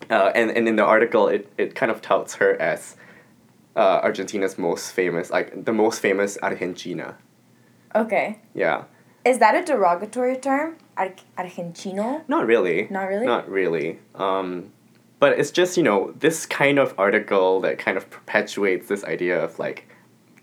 uh, 0.10 0.32
and 0.36 0.52
and 0.52 0.68
in 0.68 0.76
the 0.76 0.86
article, 0.86 1.28
it 1.28 1.52
it 1.58 1.76
kind 1.76 1.92
of 1.92 2.02
touts 2.02 2.36
her 2.36 2.60
as 2.62 2.96
uh, 3.76 4.02
Argentina's 4.02 4.58
most 4.58 4.92
famous, 4.92 5.32
like 5.32 5.66
the 5.66 5.74
most 5.74 6.00
famous 6.00 6.38
Argenchina. 6.38 7.16
Okay. 7.96 8.40
Yeah. 8.54 8.84
Is 9.26 9.40
that 9.40 9.56
a 9.56 9.64
derogatory 9.64 10.36
term? 10.38 10.78
Ar- 10.98 11.16
Argenchino? 11.38 12.28
Not 12.28 12.46
really. 12.46 12.88
Not 12.90 13.08
really? 13.08 13.26
Not 13.26 13.50
really. 13.50 14.00
Um, 14.16 14.74
but 15.20 15.40
it's 15.40 15.52
just 15.52 15.78
you 15.78 15.84
know 15.84 16.12
this 16.20 16.46
kind 16.46 16.78
of 16.78 16.94
article 16.98 17.62
that 17.62 17.80
kind 17.80 17.98
of 17.98 18.10
perpetuates 18.10 18.90
this 18.90 19.04
idea 19.06 19.42
of 19.42 19.58
like 19.60 19.88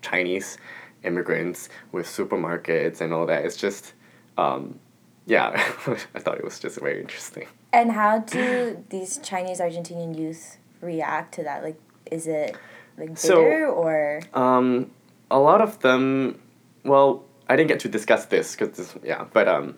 Chinese 0.01 0.57
immigrants 1.03 1.69
with 1.91 2.05
supermarkets 2.05 3.01
and 3.01 3.13
all 3.13 3.25
that. 3.25 3.45
It's 3.45 3.57
just, 3.57 3.93
um, 4.37 4.79
yeah, 5.25 5.49
I 6.15 6.19
thought 6.19 6.37
it 6.37 6.43
was 6.43 6.59
just 6.59 6.79
very 6.79 6.99
interesting. 7.01 7.47
And 7.73 7.91
how 7.91 8.19
do 8.19 8.83
these 8.89 9.17
Chinese 9.19 9.59
Argentinian 9.59 10.17
youth 10.17 10.57
react 10.81 11.33
to 11.35 11.43
that? 11.43 11.63
Like, 11.63 11.79
is 12.11 12.27
it 12.27 12.55
like 12.97 13.09
bitter 13.09 13.15
So- 13.15 13.43
or? 13.71 14.21
Um, 14.33 14.91
a 15.29 15.39
lot 15.39 15.61
of 15.61 15.79
them, 15.79 16.41
well, 16.83 17.23
I 17.47 17.55
didn't 17.55 17.69
get 17.69 17.79
to 17.81 17.89
discuss 17.89 18.25
this 18.25 18.55
because 18.55 18.77
this, 18.77 18.95
yeah, 19.03 19.25
but 19.31 19.47
um, 19.47 19.77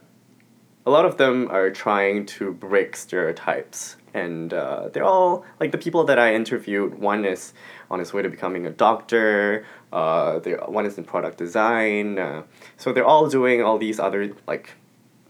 a 0.85 0.89
lot 0.91 1.05
of 1.05 1.17
them 1.17 1.47
are 1.51 1.69
trying 1.69 2.25
to 2.37 2.51
break 2.53 2.95
stereotypes, 2.95 3.95
and 4.13 4.53
uh, 4.53 4.89
they're 4.89 5.03
all 5.05 5.45
like 5.59 5.71
the 5.71 5.77
people 5.77 6.03
that 6.05 6.17
I 6.19 6.33
interviewed. 6.33 6.99
One 6.99 7.25
is 7.25 7.53
on 7.91 7.99
his 7.99 8.13
way 8.13 8.21
to 8.21 8.29
becoming 8.29 8.65
a 8.65 8.69
doctor. 8.71 9.65
Uh, 9.91 10.39
they 10.39 10.53
one 10.53 10.85
is 10.85 10.97
in 10.97 11.03
product 11.03 11.37
design. 11.37 12.17
Uh, 12.19 12.43
so 12.77 12.91
they're 12.93 13.05
all 13.05 13.27
doing 13.27 13.61
all 13.61 13.77
these 13.77 13.99
other 13.99 14.31
like 14.47 14.71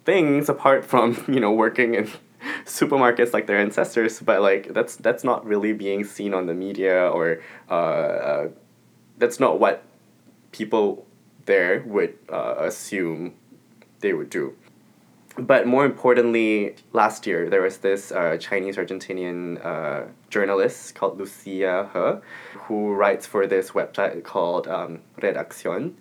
things 0.05 0.49
apart 0.49 0.85
from 0.85 1.23
you 1.27 1.39
know 1.39 1.51
working 1.51 1.95
in 1.95 2.09
supermarkets 2.65 3.33
like 3.33 3.47
their 3.47 3.57
ancestors 3.57 4.19
but 4.19 4.41
like 4.41 4.73
that's 4.73 4.95
that's 4.97 5.23
not 5.23 5.45
really 5.45 5.73
being 5.73 6.03
seen 6.03 6.33
on 6.33 6.45
the 6.45 6.53
media 6.53 7.07
or 7.09 7.41
uh, 7.69 7.73
uh, 7.73 8.49
that's 9.17 9.39
not 9.39 9.59
what 9.59 9.83
people 10.51 11.05
there 11.45 11.83
would 11.85 12.17
uh, 12.31 12.55
assume 12.59 13.33
they 13.99 14.13
would 14.13 14.29
do. 14.29 14.55
But 15.37 15.65
more 15.65 15.83
importantly 15.83 16.75
last 16.91 17.25
year 17.25 17.49
there 17.49 17.63
was 17.63 17.77
this 17.77 18.11
uh, 18.11 18.37
chinese 18.37 18.77
argentinian 18.77 19.65
uh, 19.65 20.03
journalist 20.29 20.93
called 20.93 21.17
lucia 21.17 21.89
he 21.91 22.59
who 22.59 22.93
writes 22.93 23.25
for 23.25 23.47
this 23.47 23.71
website 23.71 24.23
called 24.23 24.67
um, 24.67 24.99
redaccion 25.19 25.93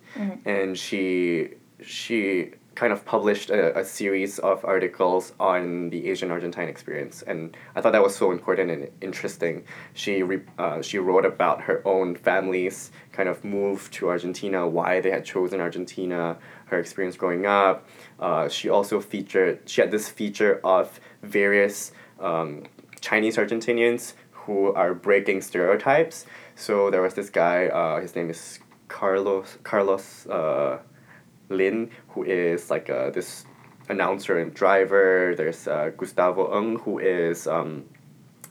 and 0.45 0.77
she 0.77 1.49
she 1.81 2.51
kind 2.75 2.91
of 2.91 3.05
published 3.05 3.49
a, 3.49 3.77
a 3.77 3.85
series 3.85 4.39
of 4.39 4.63
articles 4.65 5.33
on 5.39 5.89
the 5.89 6.09
Asian 6.09 6.31
Argentine 6.31 6.67
experience, 6.67 7.21
and 7.21 7.55
I 7.75 7.81
thought 7.81 7.91
that 7.91 8.01
was 8.03 8.15
so 8.15 8.31
important 8.31 8.71
and 8.71 8.89
interesting. 9.01 9.63
She 9.93 10.23
re, 10.23 10.41
uh, 10.57 10.81
she 10.81 10.97
wrote 10.97 11.25
about 11.25 11.61
her 11.61 11.81
own 11.85 12.15
family's 12.15 12.91
kind 13.11 13.29
of 13.29 13.43
move 13.43 13.89
to 13.91 14.09
Argentina, 14.09 14.67
why 14.67 15.01
they 15.01 15.11
had 15.11 15.25
chosen 15.25 15.61
Argentina, 15.61 16.37
her 16.65 16.79
experience 16.79 17.15
growing 17.15 17.45
up. 17.45 17.87
Uh, 18.19 18.49
she 18.49 18.69
also 18.69 18.99
featured 18.99 19.59
she 19.65 19.81
had 19.81 19.91
this 19.91 20.09
feature 20.09 20.59
of 20.63 20.99
various 21.21 21.91
um, 22.19 22.63
Chinese 23.01 23.37
Argentinians 23.37 24.13
who 24.31 24.73
are 24.73 24.93
breaking 24.93 25.41
stereotypes. 25.41 26.25
So 26.55 26.89
there 26.89 27.01
was 27.01 27.13
this 27.13 27.29
guy. 27.29 27.67
Uh, 27.67 28.01
his 28.01 28.15
name 28.15 28.29
is 28.29 28.59
Carlos 28.87 29.57
Carlos. 29.63 30.25
Uh, 30.27 30.79
Lin, 31.49 31.89
who 32.09 32.23
is 32.23 32.69
like 32.69 32.89
uh, 32.89 33.09
this 33.09 33.45
announcer 33.89 34.39
and 34.39 34.53
driver. 34.53 35.33
There's 35.35 35.67
uh, 35.67 35.91
Gustavo 35.97 36.57
Ng, 36.57 36.79
who 36.79 36.99
is 36.99 37.47
um, 37.47 37.85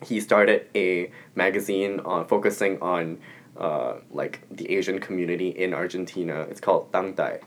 he 0.02 0.20
started 0.20 0.66
a 0.74 1.10
magazine 1.34 2.00
on 2.00 2.26
focusing 2.26 2.80
on 2.80 3.18
uh, 3.56 3.94
like 4.10 4.40
the 4.50 4.70
Asian 4.70 4.98
community 4.98 5.48
in 5.48 5.74
Argentina. 5.74 6.42
It's 6.50 6.60
called 6.60 6.90
Dang 6.92 7.14
Dai, 7.14 7.40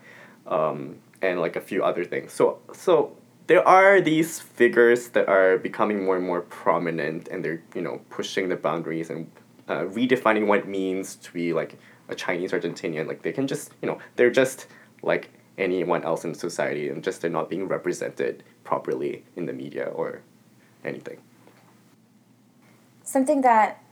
um, 0.46 0.96
and 1.22 1.40
like 1.40 1.56
a 1.56 1.60
few 1.60 1.84
other 1.84 2.04
things. 2.04 2.32
So 2.32 2.58
so 2.72 3.16
there 3.46 3.66
are 3.66 4.00
these 4.00 4.40
figures 4.40 5.08
that 5.10 5.28
are 5.28 5.58
becoming 5.58 6.04
more 6.04 6.16
and 6.16 6.26
more 6.26 6.42
prominent, 6.42 7.28
and 7.28 7.44
they're 7.44 7.62
you 7.74 7.82
know 7.82 8.00
pushing 8.10 8.48
the 8.48 8.56
boundaries 8.56 9.10
and 9.10 9.30
uh, 9.68 9.82
redefining 9.84 10.46
what 10.46 10.60
it 10.60 10.68
means 10.68 11.16
to 11.16 11.32
be 11.32 11.52
like 11.52 11.78
a 12.08 12.14
Chinese 12.14 12.52
Argentinian. 12.52 13.06
Like 13.06 13.22
they 13.22 13.32
can 13.32 13.46
just 13.46 13.72
you 13.82 13.88
know 13.88 13.98
they're 14.16 14.30
just 14.30 14.66
like 15.02 15.30
anyone 15.58 16.04
else 16.04 16.24
in 16.24 16.34
society 16.34 16.88
and 16.88 17.02
just 17.02 17.20
they're 17.22 17.30
not 17.30 17.48
being 17.48 17.66
represented 17.68 18.42
properly 18.64 19.24
in 19.36 19.46
the 19.46 19.52
media 19.52 19.84
or 19.86 20.20
anything. 20.84 21.18
Something 23.02 23.40
that 23.42 23.82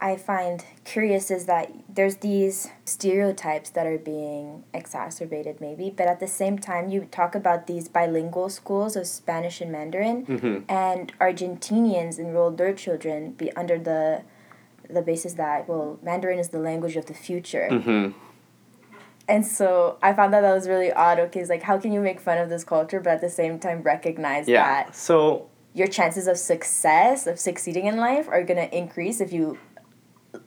I 0.00 0.16
find 0.16 0.64
curious 0.84 1.30
is 1.30 1.46
that 1.46 1.72
there's 1.88 2.16
these 2.16 2.68
stereotypes 2.84 3.70
that 3.70 3.86
are 3.86 3.98
being 3.98 4.62
exacerbated, 4.72 5.60
maybe, 5.60 5.90
but 5.90 6.06
at 6.06 6.20
the 6.20 6.28
same 6.28 6.58
time, 6.58 6.88
you 6.88 7.08
talk 7.10 7.34
about 7.34 7.66
these 7.66 7.88
bilingual 7.88 8.48
schools 8.48 8.94
of 8.96 9.06
Spanish 9.08 9.60
and 9.60 9.72
Mandarin, 9.72 10.24
Mhm. 10.26 10.64
and 10.68 11.12
Argentinians 11.18 12.18
enroll 12.18 12.52
their 12.52 12.72
children 12.72 13.32
be 13.32 13.52
under 13.54 13.78
the 13.78 14.22
the 14.90 15.02
basis 15.02 15.34
that 15.34 15.68
well 15.68 15.98
Mandarin 16.02 16.38
is 16.38 16.48
the 16.48 16.58
language 16.58 16.96
of 16.96 17.04
the 17.06 17.12
future, 17.14 17.68
Mm-hmm. 17.70 18.12
And 19.28 19.46
so 19.46 19.98
I 20.02 20.12
found 20.14 20.32
that 20.32 20.40
that 20.40 20.54
was 20.54 20.66
really 20.68 20.92
odd. 20.92 21.18
Okay, 21.20 21.40
it's 21.40 21.50
like 21.50 21.62
how 21.62 21.78
can 21.78 21.92
you 21.92 22.00
make 22.00 22.18
fun 22.20 22.38
of 22.38 22.48
this 22.48 22.64
culture, 22.64 23.00
but 23.00 23.12
at 23.14 23.20
the 23.20 23.30
same 23.30 23.58
time 23.58 23.82
recognize 23.82 24.48
Yeah. 24.48 24.64
that 24.84 24.96
So 24.96 25.48
your 25.74 25.86
chances 25.86 26.26
of 26.26 26.36
success 26.38 27.26
of 27.26 27.38
succeeding 27.38 27.86
in 27.86 27.96
life 27.98 28.26
are 28.28 28.42
gonna 28.42 28.68
increase 28.72 29.20
if 29.20 29.32
you 29.32 29.58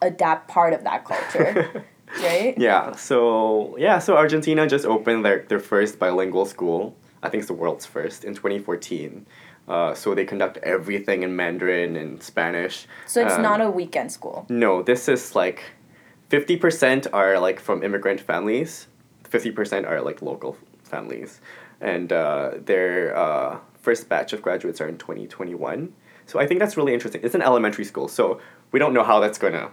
adapt 0.02 0.48
part 0.48 0.74
of 0.74 0.84
that 0.84 1.06
culture 1.06 1.86
right 2.24 2.58
yeah. 2.58 2.92
So 2.96 3.76
yeah. 3.78 4.00
So 4.00 4.18
Argentina 4.18 4.68
just 4.68 4.86
opened 4.86 5.24
their 5.26 5.40
their 5.48 5.60
first 5.60 6.00
bilingual 6.00 6.46
school. 6.46 6.96
I 7.24 7.30
think 7.30 7.42
it's 7.42 7.48
the 7.48 7.54
world's 7.54 7.86
first 7.86 8.24
in 8.26 8.34
twenty 8.36 8.60
fourteen. 8.60 9.26
Uh, 9.68 9.94
so 9.94 10.14
they 10.16 10.26
conduct 10.26 10.58
everything 10.64 11.22
in 11.24 11.36
Mandarin 11.36 11.96
and 11.96 12.22
Spanish. 12.22 12.88
so 13.06 13.22
it's 13.22 13.36
Um, 13.36 13.44
not 13.44 13.62
a 13.62 13.70
weekend 13.70 14.12
school 14.12 14.46
No, 14.50 14.82
this 14.82 15.08
is 15.08 15.36
like, 15.36 15.62
fifty 16.32 16.56
percent 16.56 17.08
are 17.12 17.38
like 17.40 17.60
from 17.60 17.84
immigrant 17.84 18.22
families, 18.22 18.88
fifty 19.26 19.52
percent 19.52 19.86
are 19.86 20.02
like 20.02 20.22
local 20.22 20.56
families, 20.84 21.42
and 21.82 22.14
uh, 22.14 22.52
their 22.56 23.16
uh, 23.16 23.60
first 23.82 24.08
batch 24.08 24.32
of 24.32 24.42
graduates 24.42 24.80
are 24.80 24.88
in 24.88 24.98
twenty 24.98 25.28
twenty 25.28 25.56
one. 25.56 25.94
So 26.26 26.40
I 26.40 26.48
think 26.48 26.62
that's 26.62 26.78
really 26.78 26.94
interesting. 26.94 27.22
It's 27.22 27.36
an 27.36 27.42
elementary 27.42 27.84
school, 27.84 28.08
so 28.08 28.40
we 28.72 28.80
don't 28.80 28.94
know 28.94 29.04
how 29.04 29.20
that's 29.20 29.38
gonna 29.38 29.72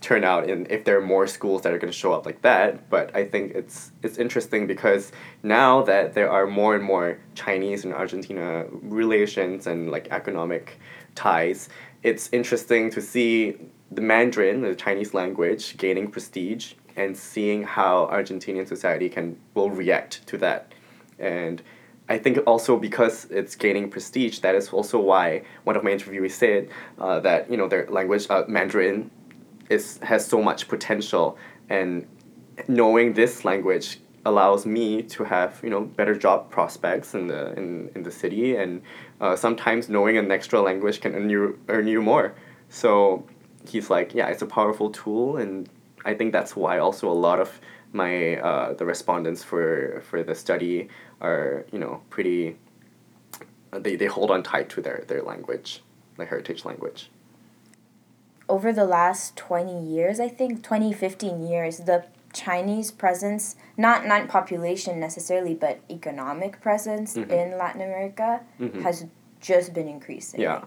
turn 0.00 0.24
out 0.24 0.50
and 0.50 0.70
if 0.70 0.84
there 0.84 0.98
are 0.98 1.06
more 1.14 1.26
schools 1.26 1.62
that 1.62 1.72
are 1.72 1.78
going 1.78 1.90
to 1.90 1.98
show 1.98 2.12
up 2.12 2.26
like 2.26 2.42
that 2.42 2.88
but 2.90 3.14
i 3.16 3.24
think 3.24 3.52
it's 3.54 3.92
it's 4.02 4.18
interesting 4.18 4.66
because 4.66 5.10
now 5.42 5.82
that 5.82 6.12
there 6.12 6.30
are 6.30 6.46
more 6.46 6.74
and 6.74 6.84
more 6.84 7.18
chinese 7.34 7.82
and 7.82 7.94
argentina 7.94 8.66
relations 8.82 9.66
and 9.66 9.90
like 9.90 10.06
economic 10.10 10.78
ties 11.14 11.70
it's 12.02 12.28
interesting 12.30 12.90
to 12.90 13.00
see 13.00 13.56
the 13.90 14.02
mandarin 14.02 14.62
the 14.62 14.74
chinese 14.74 15.14
language 15.14 15.76
gaining 15.76 16.10
prestige 16.10 16.74
and 16.96 17.16
seeing 17.16 17.62
how 17.62 18.08
argentinian 18.10 18.66
society 18.66 19.08
can 19.08 19.36
will 19.54 19.70
react 19.70 20.26
to 20.26 20.38
that. 20.38 20.72
And 21.18 21.62
I 22.08 22.18
think 22.18 22.38
also 22.46 22.78
because 22.78 23.26
it's 23.30 23.54
gaining 23.54 23.90
prestige, 23.90 24.38
that 24.40 24.54
is 24.54 24.70
also 24.70 24.98
why 24.98 25.42
one 25.64 25.76
of 25.76 25.84
my 25.84 25.90
interviewees 25.90 26.32
said 26.32 26.70
uh, 26.98 27.20
that 27.20 27.50
you 27.50 27.56
know 27.56 27.68
their 27.68 27.86
language 27.88 28.26
uh, 28.30 28.44
Mandarin 28.48 29.10
is 29.68 29.98
has 30.02 30.26
so 30.26 30.42
much 30.42 30.68
potential, 30.68 31.36
and 31.68 32.06
knowing 32.68 33.12
this 33.12 33.44
language 33.44 34.00
allows 34.24 34.66
me 34.66 35.02
to 35.02 35.24
have 35.24 35.60
you 35.62 35.70
know 35.70 35.80
better 35.80 36.14
job 36.14 36.50
prospects 36.50 37.14
in 37.14 37.26
the 37.26 37.52
in, 37.58 37.90
in 37.94 38.02
the 38.04 38.10
city, 38.10 38.56
and 38.56 38.82
uh, 39.20 39.34
sometimes 39.34 39.88
knowing 39.88 40.16
an 40.16 40.30
extra 40.30 40.60
language 40.62 41.00
can 41.00 41.14
earn 41.14 41.28
you 41.28 41.58
earn 41.68 41.88
you 41.88 42.00
more. 42.00 42.34
So 42.68 43.26
he's 43.68 43.90
like, 43.90 44.14
yeah, 44.14 44.28
it's 44.28 44.42
a 44.42 44.46
powerful 44.46 44.90
tool, 44.90 45.36
and 45.36 45.68
I 46.04 46.14
think 46.14 46.32
that's 46.32 46.54
why 46.56 46.78
also 46.78 47.08
a 47.10 47.14
lot 47.28 47.40
of 47.40 47.60
my 47.92 48.36
uh, 48.36 48.72
the 48.74 48.84
respondents 48.84 49.42
for 49.42 50.02
for 50.08 50.22
the 50.22 50.34
study 50.34 50.88
are 51.20 51.64
you 51.72 51.78
know 51.78 52.02
pretty 52.10 52.56
they, 53.72 53.96
they 53.96 54.06
hold 54.06 54.30
on 54.30 54.42
tight 54.42 54.68
to 54.70 54.80
their, 54.80 55.04
their 55.06 55.22
language, 55.22 55.82
their 56.16 56.26
heritage 56.26 56.64
language. 56.64 57.10
Over 58.48 58.72
the 58.72 58.84
last 58.86 59.36
20 59.36 59.84
years, 59.84 60.20
I 60.20 60.28
think, 60.28 60.62
20, 60.62 60.92
15 60.92 61.46
years, 61.46 61.78
the 61.78 62.04
Chinese 62.32 62.90
presence, 62.90 63.56
not 63.76 64.06
not 64.06 64.28
population 64.28 65.00
necessarily, 65.00 65.54
but 65.54 65.80
economic 65.90 66.60
presence 66.60 67.16
Mhm. 67.16 67.30
in 67.30 67.58
Latin 67.58 67.80
America 67.82 68.40
Mhm. 68.60 68.82
has 68.82 69.06
just 69.40 69.74
been 69.74 69.88
increasing. 69.88 70.40
Yeah. 70.40 70.62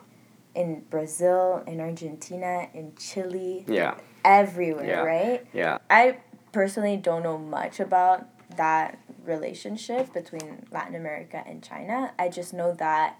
In 0.55 0.81
Brazil, 0.89 1.63
in 1.67 1.79
Argentina, 1.79 2.67
in 2.73 2.95
Chile, 2.95 3.65
Yeah, 3.67 3.95
everywhere, 4.25 4.85
Yeah. 4.87 5.01
right? 5.01 5.45
yeah, 5.53 5.77
I 5.89 6.17
personally 6.51 6.97
don't 6.97 7.23
know 7.23 7.37
much 7.37 7.79
about 7.79 8.25
that 8.57 8.97
relationship 9.25 10.11
between 10.11 10.65
Latin 10.71 10.95
America 10.95 11.43
and 11.45 11.61
China. 11.63 12.13
I 12.17 12.29
just 12.29 12.53
know 12.53 12.73
that, 12.73 13.17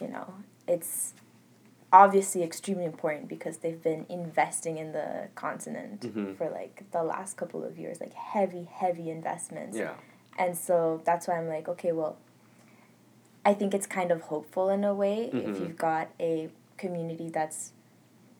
you 0.00 0.08
know, 0.08 0.34
it's 0.66 1.14
obviously 1.92 2.42
extremely 2.42 2.84
important 2.84 3.28
because 3.28 3.58
they've 3.58 3.82
been 3.82 4.06
investing 4.08 4.78
in 4.78 4.92
the 4.92 5.28
continent 5.34 6.00
Mhm. 6.02 6.36
for 6.36 6.48
like 6.50 6.84
the 6.92 7.02
last 7.02 7.36
couple 7.36 7.64
of 7.64 7.78
years, 7.78 8.00
like 8.00 8.14
heavy, 8.14 8.64
heavy 8.64 9.10
investments. 9.10 9.76
yeah, 9.76 9.94
And 10.38 10.56
so 10.56 11.00
that's 11.04 11.26
why 11.28 11.36
I'm 11.38 11.48
like, 11.48 11.68
okay, 11.68 11.92
well, 11.92 12.16
I 13.44 13.54
think 13.54 13.74
it's 13.74 13.86
kind 13.86 14.10
of 14.10 14.22
hopeful 14.22 14.68
in 14.68 14.84
a 14.84 14.94
way 14.94 15.30
if 15.32 15.56
Mhm. 15.56 15.60
you've 15.60 15.78
got 15.78 16.08
a 16.20 16.50
community 16.76 17.28
that's. 17.30 17.72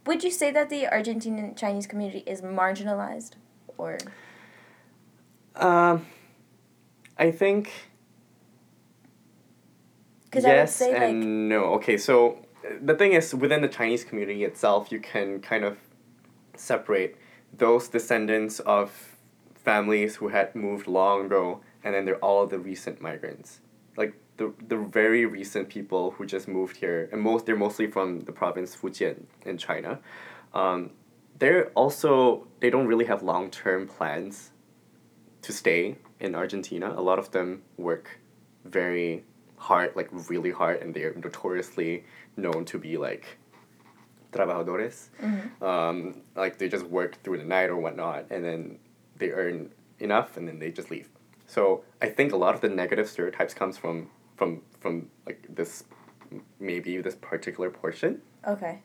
Would 0.07 0.25
you 0.25 0.31
say 0.31 0.51
that 0.51 0.71
the 0.71 0.85
Argentinian 0.85 1.57
Chinese 1.57 1.87
community 1.87 2.23
is 2.27 2.41
marginalized, 2.43 3.33
or 3.79 3.99
Um, 5.57 6.07
I 7.19 7.31
think 7.31 7.71
because 10.25 10.45
I 10.45 10.49
would 10.49 10.55
yes 10.57 10.81
and 10.81 11.21
like 11.21 11.27
no. 11.29 11.65
Okay, 11.75 11.97
so 11.99 12.39
uh, 12.65 12.75
the 12.81 12.95
thing 12.95 13.13
is, 13.13 13.35
within 13.35 13.61
the 13.63 13.69
Chinese 13.69 14.05
community 14.05 14.45
itself, 14.45 14.93
you 14.93 15.01
can 15.01 15.41
kind 15.41 15.65
of 15.65 15.79
separate 16.57 17.17
those 17.57 17.89
descendants 17.89 18.61
of 18.61 19.17
families 19.55 20.17
who 20.17 20.29
had 20.29 20.55
moved 20.55 20.87
long 20.87 21.27
ago, 21.27 21.61
and 21.85 21.95
then 21.95 22.05
they're 22.05 22.17
all 22.25 22.47
the 22.47 22.59
recent 22.59 23.01
migrants, 23.01 23.61
like 23.97 24.15
the 24.41 24.53
the 24.69 24.79
very 24.79 25.27
recent 25.27 25.69
people 25.69 26.13
who 26.13 26.25
just 26.25 26.49
moved 26.49 26.77
here, 26.79 27.09
and 27.13 27.21
most 27.21 27.45
they're 27.45 27.63
mostly 27.67 27.87
from 27.87 28.21
the 28.21 28.33
province 28.33 28.75
Fujian 28.75 29.19
in 29.45 29.59
China. 29.59 30.01
Um, 30.55 30.91
they're 31.39 31.67
also 31.83 32.47
they 32.61 32.71
don't 32.71 32.87
really 32.87 33.05
have 33.05 33.23
long 33.23 33.51
term 33.51 33.87
plans 33.87 34.51
to 35.43 35.53
stay 35.53 35.99
in 36.19 36.35
Argentina. 36.35 36.89
A 36.97 37.03
lot 37.11 37.19
of 37.19 37.31
them 37.33 37.63
work 37.77 38.07
very 38.65 39.25
hard, 39.57 39.95
like 39.95 40.09
really 40.31 40.53
hard, 40.61 40.81
and 40.83 40.95
they're 40.95 41.15
notoriously 41.15 42.05
known 42.37 42.65
to 42.65 42.79
be 42.79 42.97
like 42.97 43.25
trabajadores. 44.33 44.97
Mhm. 45.23 45.63
Um, 45.71 46.23
like 46.35 46.57
they 46.57 46.69
just 46.69 46.87
work 46.87 47.13
through 47.23 47.39
the 47.39 47.49
night 47.57 47.69
or 47.69 47.77
whatnot, 47.77 48.25
and 48.31 48.43
then 48.43 48.79
they 49.19 49.31
earn 49.33 49.71
enough, 49.99 50.39
and 50.39 50.49
then 50.49 50.59
they 50.61 50.71
just 50.71 50.91
leave. 50.91 51.09
So 51.47 51.85
I 52.01 52.09
think 52.09 52.33
a 52.33 52.39
lot 52.45 52.55
of 52.55 52.61
the 52.63 52.71
negative 52.71 53.07
stereotypes 53.09 53.53
comes 53.53 53.77
from 53.77 54.09
from 54.41 54.63
from 54.81 55.11
like 55.27 55.45
this 55.51 55.85
maybe 56.59 56.99
this 57.03 57.15
particular 57.15 57.69
portion. 57.71 58.23
okay, 58.47 58.81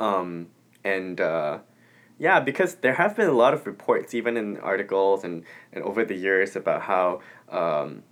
Um, 0.00 0.48
and 0.82 1.20
uh, 1.20 1.58
yeah, 2.18 2.40
because 2.40 2.76
there 2.76 2.94
have 2.94 3.14
been 3.14 3.28
a 3.28 3.38
lot 3.44 3.52
of 3.52 3.66
reports, 3.66 4.14
even 4.14 4.38
in 4.38 4.56
articles 4.56 5.22
and, 5.22 5.44
and 5.74 5.84
over 5.84 6.06
the 6.06 6.14
years, 6.14 6.56
about 6.56 6.80
how 6.82 7.20
um, 7.50 8.02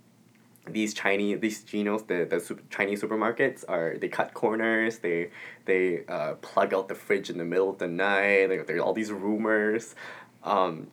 these 0.69 0.93
Chinese 0.93 1.39
these 1.39 1.63
chinos, 1.63 2.03
the 2.03 2.27
the 2.29 2.39
super, 2.39 2.61
Chinese 2.69 3.01
supermarkets 3.01 3.65
are 3.67 3.97
they 3.99 4.07
cut 4.07 4.35
corners, 4.35 4.99
they 4.99 5.31
they 5.65 6.05
uh, 6.07 6.33
plug 6.49 6.75
out 6.75 6.87
the 6.89 6.95
fridge 6.95 7.31
in 7.31 7.39
the 7.39 7.45
middle 7.53 7.71
of 7.71 7.79
the 7.79 7.87
night. 7.87 8.47
There 8.49 8.63
there 8.63 8.77
are 8.77 8.81
all 8.81 8.93
these 8.93 9.11
rumors. 9.11 9.95
Um, 10.43 10.91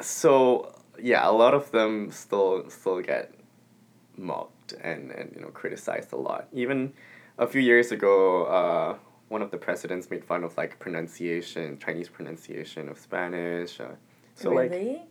so 0.00 0.76
yeah, 1.02 1.28
a 1.28 1.32
lot 1.32 1.54
of 1.54 1.72
them 1.72 2.12
still 2.12 2.70
still 2.70 3.00
get 3.00 3.34
mocked 4.16 4.59
and, 4.72 5.10
and 5.10 5.32
you 5.34 5.42
know 5.42 5.48
criticized 5.48 6.12
a 6.12 6.16
lot. 6.16 6.48
Even 6.52 6.92
a 7.38 7.46
few 7.46 7.60
years 7.60 7.92
ago, 7.92 8.44
uh, 8.44 8.96
one 9.28 9.42
of 9.42 9.50
the 9.50 9.56
presidents 9.56 10.10
made 10.10 10.24
fun 10.24 10.44
of 10.44 10.56
like 10.56 10.78
pronunciation, 10.78 11.78
Chinese 11.78 12.08
pronunciation 12.08 12.88
of 12.88 12.98
Spanish. 12.98 13.80
Uh, 13.80 13.94
so 14.34 14.50
like 14.50 14.70
really? 14.70 15.02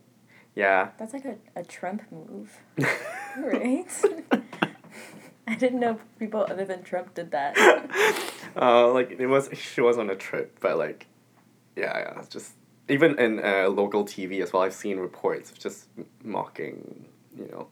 yeah. 0.54 0.90
That's 0.98 1.12
like 1.12 1.24
a, 1.24 1.36
a 1.56 1.64
Trump 1.64 2.02
move, 2.10 2.58
right? 3.38 3.86
I 5.46 5.54
didn't 5.56 5.80
know 5.80 5.98
people 6.18 6.46
other 6.48 6.64
than 6.64 6.82
Trump 6.84 7.14
did 7.14 7.32
that. 7.32 7.56
uh, 8.56 8.92
like 8.92 9.16
it 9.18 9.26
was 9.26 9.50
she 9.52 9.80
was 9.80 9.98
on 9.98 10.08
a 10.08 10.14
trip, 10.14 10.58
but 10.60 10.78
like, 10.78 11.06
yeah, 11.74 11.98
yeah, 11.98 12.18
it's 12.18 12.28
just 12.28 12.52
even 12.88 13.18
in 13.18 13.44
uh, 13.44 13.68
local 13.68 14.04
TV 14.04 14.42
as 14.42 14.52
well. 14.52 14.62
I've 14.62 14.74
seen 14.74 14.98
reports 14.98 15.50
of 15.50 15.58
just 15.58 15.88
mocking, 16.22 17.06
you 17.36 17.48
know. 17.50 17.68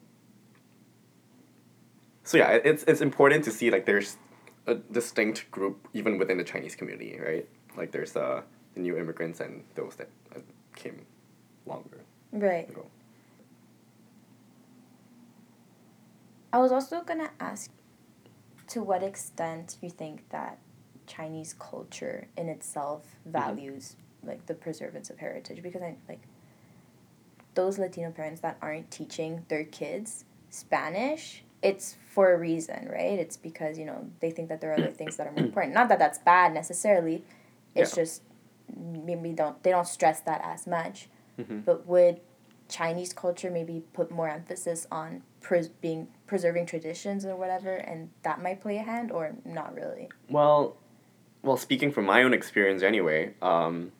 So 2.29 2.37
yeah, 2.37 2.51
it's 2.63 2.83
it's 2.83 3.01
important 3.01 3.43
to 3.45 3.51
see 3.51 3.71
like 3.71 3.87
there's 3.87 4.19
a 4.67 4.75
distinct 4.75 5.51
group 5.51 5.89
even 5.95 6.19
within 6.19 6.37
the 6.37 6.45
Chinese 6.45 6.77
community, 6.77 7.19
right? 7.19 7.49
Like 7.75 7.91
there's 7.91 8.15
uh 8.17 8.43
the 8.75 8.81
new 8.81 8.99
immigrants 8.99 9.41
and 9.41 9.65
those 9.75 9.97
that 9.97 10.11
uh, 10.37 10.41
came 10.77 11.07
longer 11.65 12.01
Right. 12.31 12.69
ago. 12.69 12.85
I 16.53 16.59
was 16.59 16.71
also 16.71 17.01
gonna 17.01 17.31
ask 17.41 17.71
to 18.67 18.83
what 18.83 19.03
extent 19.03 19.79
you 19.81 19.89
think 19.89 20.29
that 20.29 20.59
Chinese 21.07 21.55
culture 21.59 22.29
in 22.37 22.51
itself 22.51 23.07
values 23.25 23.97
like 24.23 24.45
the 24.45 24.53
preservance 24.53 25.09
of 25.09 25.17
heritage 25.17 25.63
because 25.63 25.81
I 25.81 25.97
like 26.07 26.21
those 27.55 27.79
Latino 27.79 28.11
parents 28.11 28.43
that 28.43 28.59
aren't 28.61 28.91
teaching 28.91 29.47
their 29.49 29.65
kids 29.65 30.27
Spanish, 30.51 31.43
it's 31.63 31.97
for 32.11 32.33
a 32.33 32.39
reason, 32.39 32.89
right? 32.91 33.19
It's 33.19 33.37
because, 33.37 33.79
you 33.79 33.85
know, 33.85 34.09
they 34.21 34.31
think 34.31 34.49
that 34.49 34.61
there 34.61 34.71
are 34.73 34.75
other 34.75 34.91
things 34.91 35.17
that 35.17 35.27
are 35.27 35.33
more 35.33 35.45
important. 35.45 35.75
Not 35.75 35.89
that 35.89 35.99
that's 35.99 36.19
bad 36.19 36.53
necessarily. 36.55 37.25
It's 37.75 37.97
Yeah. 37.97 38.03
just 38.03 38.23
maybe 38.77 39.33
don't 39.33 39.63
they 39.63 39.71
don't 39.71 39.87
stress 39.87 40.21
that 40.21 40.41
as 40.45 40.67
much. 40.67 41.09
Mhm. 41.39 41.65
But 41.65 41.87
would 41.87 42.21
Chinese 42.69 43.13
culture 43.15 43.51
maybe 43.51 43.83
put 43.93 44.11
more 44.11 44.29
emphasis 44.29 44.87
on 44.93 45.23
pres- 45.41 45.69
being 45.69 46.09
preserving 46.27 46.67
traditions 46.67 47.25
or 47.25 47.35
whatever, 47.35 47.75
and 47.75 48.11
that 48.23 48.43
might 48.43 48.61
play 48.61 48.77
a 48.77 48.83
hand, 48.83 49.11
or 49.11 49.33
not 49.45 49.75
really? 49.75 50.09
Well, 50.29 50.77
well, 51.43 51.57
speaking 51.57 51.91
from 51.93 52.05
my 52.05 52.23
own 52.23 52.35
experience 52.35 52.83
anyway, 52.83 53.35
um, 53.41 53.93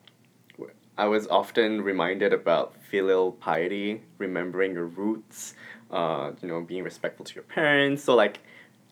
I 0.97 1.07
was 1.07 1.27
often 1.29 1.81
reminded 1.81 2.33
about 2.33 2.75
filial 2.75 3.31
piety, 3.31 4.01
remembering 4.17 4.73
your 4.73 4.85
roots, 4.85 5.55
uh, 5.91 6.31
you 6.41 6.47
know, 6.47 6.61
being 6.61 6.83
respectful 6.83 7.25
to 7.25 7.35
your 7.35 7.43
parents. 7.43 8.03
So, 8.03 8.15
like, 8.15 8.39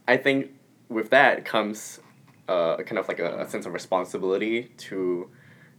I 0.08 0.18
think 0.18 0.52
with 0.90 1.10
that 1.12 1.46
comes 1.46 2.00
uh, 2.48 2.78
kind 2.78 2.98
of 2.98 3.08
like 3.08 3.20
a, 3.20 3.42
a 3.42 3.50
sense 3.50 3.66
of 3.66 3.74
responsibility 3.74 4.72
to, 4.78 5.30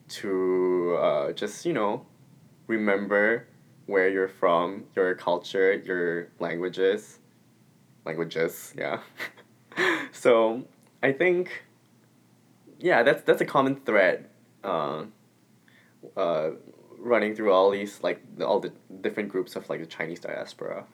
to 0.08 0.98
uh, 1.00 1.32
just, 1.32 1.64
you 1.64 1.72
know, 1.72 2.06
remember 2.66 3.46
where 3.86 4.08
you're 4.08 4.28
from, 4.28 4.84
your 4.94 5.14
culture, 5.14 5.72
your 5.84 6.28
languages, 6.38 7.18
languages, 8.04 8.74
yeah. 8.76 9.00
so 10.12 10.62
I 11.02 11.12
think, 11.12 11.64
yeah, 12.78 13.02
that's 13.02 13.22
that's 13.22 13.40
a 13.40 13.46
common 13.46 13.76
thread, 13.76 14.28
uh, 14.62 15.04
uh, 16.16 16.50
running 16.98 17.34
through 17.34 17.52
all 17.52 17.70
these 17.70 18.02
like 18.02 18.20
all 18.44 18.60
the 18.60 18.72
different 19.00 19.30
groups 19.30 19.56
of 19.56 19.68
like 19.70 19.80
the 19.80 19.86
Chinese 19.86 20.20
diaspora, 20.20 20.84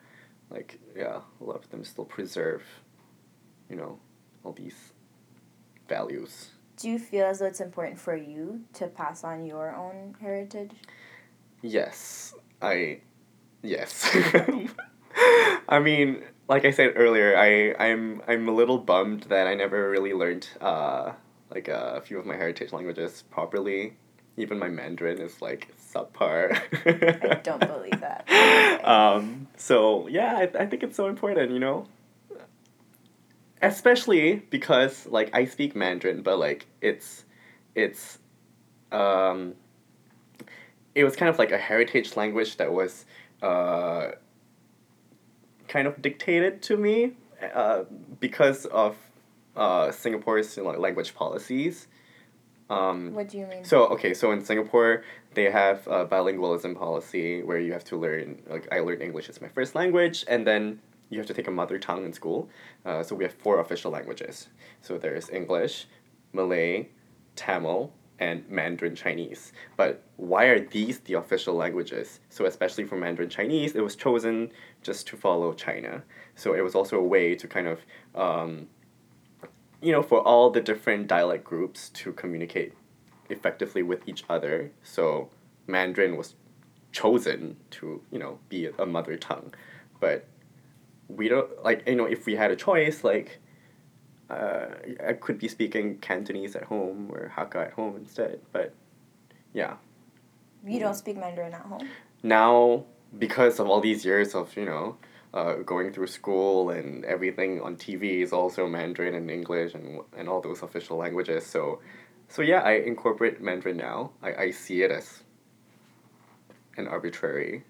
like 0.50 0.78
yeah, 0.96 1.20
a 1.40 1.44
lot 1.44 1.56
of 1.56 1.70
them 1.70 1.84
still 1.84 2.04
preserve, 2.04 2.62
you 3.68 3.76
know, 3.76 3.98
all 4.42 4.52
these 4.52 4.92
values. 5.88 6.50
Do 6.76 6.90
you 6.90 6.98
feel 6.98 7.26
as 7.26 7.38
though 7.38 7.46
it's 7.46 7.60
important 7.60 7.98
for 7.98 8.16
you 8.16 8.64
to 8.74 8.88
pass 8.88 9.22
on 9.22 9.44
your 9.46 9.74
own 9.74 10.16
heritage? 10.20 10.72
Yes, 11.62 12.34
I, 12.60 13.00
yes. 13.62 14.10
I 15.68 15.78
mean, 15.78 16.22
like 16.48 16.64
I 16.64 16.70
said 16.72 16.92
earlier, 16.96 17.36
I 17.36 17.74
I'm 17.82 18.22
I'm 18.26 18.48
a 18.48 18.52
little 18.52 18.78
bummed 18.78 19.24
that 19.24 19.46
I 19.46 19.54
never 19.54 19.88
really 19.88 20.12
learned 20.12 20.48
uh 20.60 21.12
like 21.50 21.68
uh, 21.68 21.92
a 21.94 22.00
few 22.00 22.18
of 22.18 22.26
my 22.26 22.34
heritage 22.36 22.72
languages 22.72 23.22
properly. 23.30 23.96
Even 24.36 24.58
my 24.58 24.68
Mandarin 24.68 25.20
is 25.20 25.40
like 25.40 25.68
subpar. 25.94 26.52
I 27.30 27.34
don't 27.42 27.60
believe 27.74 28.00
that. 28.00 28.24
Okay. 28.28 28.82
Um. 28.82 29.46
So 29.56 30.08
yeah, 30.08 30.36
I 30.36 30.62
I 30.62 30.66
think 30.66 30.82
it's 30.82 30.96
so 30.96 31.06
important, 31.06 31.52
you 31.52 31.58
know. 31.58 31.86
Especially 33.62 34.36
because 34.50 35.06
like 35.06 35.34
I 35.34 35.46
speak 35.46 35.74
Mandarin, 35.74 36.22
but 36.22 36.38
like 36.38 36.66
it's, 36.80 37.24
it's, 37.74 38.18
um. 38.92 39.54
It 40.94 41.02
was 41.02 41.16
kind 41.16 41.28
of 41.28 41.38
like 41.38 41.50
a 41.50 41.58
heritage 41.58 42.16
language 42.16 42.56
that 42.58 42.72
was, 42.72 43.06
uh. 43.42 44.12
Kind 45.66 45.88
of 45.88 46.00
dictated 46.02 46.62
to 46.62 46.76
me, 46.76 47.12
uh, 47.54 47.84
because 48.20 48.66
of 48.66 48.96
uh, 49.56 49.90
Singapore's 49.90 50.56
language 50.58 51.14
policies. 51.14 51.88
Um, 52.70 53.12
What 53.14 53.28
do 53.28 53.38
you 53.38 53.46
mean? 53.46 53.64
so 53.64 53.86
okay, 53.88 54.14
so 54.14 54.30
in 54.30 54.44
Singapore 54.44 55.04
they 55.34 55.50
have 55.50 55.86
a 55.86 56.06
bilingualism 56.06 56.76
policy 56.76 57.42
where 57.42 57.58
you 57.58 57.72
have 57.72 57.84
to 57.84 57.96
learn 57.96 58.42
like 58.48 58.68
I 58.72 58.80
learned 58.80 59.02
English 59.02 59.28
as 59.28 59.40
my 59.40 59.48
first 59.48 59.74
language, 59.74 60.24
and 60.28 60.46
then 60.46 60.80
you 61.10 61.18
have 61.18 61.26
to 61.26 61.34
take 61.34 61.48
a 61.48 61.50
mother 61.50 61.78
tongue 61.78 62.04
in 62.04 62.12
school. 62.12 62.48
Uh, 62.84 63.02
so 63.02 63.14
we 63.14 63.24
have 63.24 63.34
four 63.34 63.60
official 63.60 63.90
languages. 63.90 64.48
So 64.80 64.98
there's 64.98 65.30
English, 65.30 65.86
Malay, 66.32 66.88
Tamil, 67.36 67.92
and 68.18 68.48
Mandarin 68.48 68.94
Chinese. 68.94 69.52
But 69.76 70.02
why 70.16 70.46
are 70.46 70.60
these 70.60 71.00
the 71.00 71.14
official 71.14 71.54
languages? 71.54 72.20
So 72.30 72.46
especially 72.46 72.84
for 72.84 72.96
Mandarin 72.96 73.28
Chinese, 73.28 73.74
it 73.74 73.82
was 73.82 73.96
chosen 73.96 74.50
just 74.82 75.06
to 75.08 75.16
follow 75.16 75.52
China. 75.52 76.02
So 76.34 76.54
it 76.54 76.62
was 76.62 76.74
also 76.74 76.98
a 76.98 77.04
way 77.04 77.34
to 77.34 77.46
kind 77.46 77.68
of 77.68 77.80
um, 78.14 78.68
you 79.84 79.92
know, 79.92 80.02
for 80.02 80.20
all 80.20 80.48
the 80.50 80.62
different 80.62 81.06
dialect 81.08 81.44
groups 81.44 81.90
to 81.90 82.12
communicate 82.14 82.72
effectively 83.30 83.82
with 83.82 84.08
each 84.08 84.24
other. 84.28 84.70
So 84.82 85.30
Mandarin 85.66 86.16
was 86.16 86.34
chosen 86.92 87.56
to, 87.70 88.00
you 88.10 88.18
know, 88.18 88.38
be 88.48 88.68
a 88.78 88.86
mother 88.86 89.16
tongue. 89.16 89.52
But 90.00 90.26
we 91.08 91.28
don't, 91.28 91.62
like, 91.62 91.86
you 91.86 91.96
know, 91.96 92.06
if 92.06 92.26
we 92.26 92.36
had 92.36 92.50
a 92.50 92.56
choice, 92.56 93.04
like, 93.04 93.40
uh, 94.30 94.66
I 95.06 95.12
could 95.14 95.38
be 95.38 95.48
speaking 95.48 95.98
Cantonese 95.98 96.56
at 96.56 96.64
home 96.64 97.10
or 97.12 97.32
Hakka 97.36 97.66
at 97.66 97.72
home 97.72 97.96
instead. 97.96 98.40
But 98.52 98.74
yeah. 99.52 99.74
you 100.66 100.80
don't 100.80 100.94
speak 100.94 101.16
Mandarin 101.16 101.52
at 101.52 101.62
home. 101.62 101.88
Now, 102.22 102.84
because 103.18 103.60
of 103.60 103.68
all 103.68 103.80
these 103.80 104.04
years 104.04 104.34
of, 104.34 104.56
you 104.56 104.64
know, 104.64 104.96
uh, 105.34 105.56
going 105.56 105.92
through 105.92 106.06
school 106.06 106.70
and 106.70 107.04
everything 107.04 107.60
on 107.60 107.76
TV 107.76 108.22
is 108.22 108.32
also 108.32 108.68
Mandarin 108.68 109.14
and 109.14 109.28
English 109.30 109.74
and 109.74 110.00
and 110.16 110.28
all 110.28 110.40
those 110.40 110.62
official 110.62 110.96
languages. 110.96 111.44
So, 111.44 111.80
so 112.34 112.42
yeah, 112.42 112.62
I 112.62 112.72
incorporate 112.72 113.40
Mandarin 113.40 113.76
now. 113.76 114.10
I, 114.20 114.34
I 114.34 114.50
see 114.50 114.82
it 114.82 114.90
as 114.90 115.22
an 116.76 116.88
arbitrary 116.88 117.62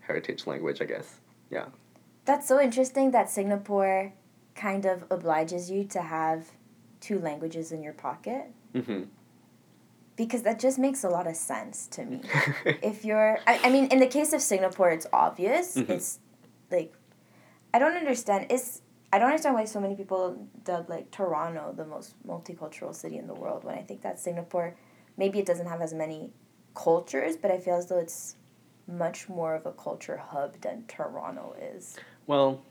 heritage 0.00 0.44
language, 0.44 0.82
I 0.82 0.86
guess. 0.86 1.20
Yeah. 1.50 1.66
That's 2.24 2.48
so 2.48 2.60
interesting 2.60 3.12
that 3.12 3.30
Singapore 3.30 4.12
kind 4.56 4.86
of 4.86 5.04
obliges 5.12 5.70
you 5.70 5.84
to 5.84 6.02
have 6.02 6.50
two 7.00 7.20
languages 7.20 7.70
in 7.70 7.80
your 7.82 7.92
pocket 7.92 8.46
Mm-hmm. 8.74 9.04
because 10.16 10.42
that 10.42 10.58
just 10.58 10.78
makes 10.78 11.04
a 11.04 11.08
lot 11.08 11.26
of 11.28 11.36
sense 11.36 11.86
to 11.86 12.04
me. 12.04 12.20
if 12.82 13.04
you're, 13.04 13.38
I, 13.46 13.60
I 13.64 13.70
mean, 13.70 13.86
in 13.86 13.98
the 14.00 14.06
case 14.08 14.32
of 14.32 14.42
Singapore, 14.42 14.90
it's 14.90 15.06
obvious. 15.12 15.76
Mhm. 15.76 15.88
It's 15.90 16.18
like, 16.70 16.92
I 17.72 17.78
don't 17.78 17.96
understand. 17.96 18.46
It's 18.50 18.82
I 19.12 19.18
don't 19.18 19.28
understand 19.28 19.54
why 19.54 19.64
so 19.64 19.80
many 19.80 19.94
people 19.94 20.48
dub 20.64 20.90
like 20.90 21.10
Toronto 21.10 21.72
the 21.74 21.86
most 21.86 22.14
multicultural 22.26 22.94
city 22.94 23.16
in 23.16 23.26
the 23.26 23.34
world 23.34 23.64
when 23.64 23.76
I 23.76 23.82
think 23.82 24.02
that 24.02 24.18
Singapore, 24.18 24.76
maybe 25.16 25.38
it 25.38 25.46
doesn't 25.46 25.66
have 25.66 25.80
as 25.80 25.94
many 25.94 26.30
cultures, 26.74 27.36
but 27.36 27.50
I 27.50 27.58
feel 27.58 27.76
as 27.76 27.86
though 27.86 27.98
it's 27.98 28.36
much 28.86 29.28
more 29.28 29.54
of 29.54 29.66
a 29.66 29.72
culture 29.72 30.16
hub 30.16 30.60
than 30.60 30.84
Toronto 30.88 31.54
is. 31.60 31.96
Well, 32.26 32.62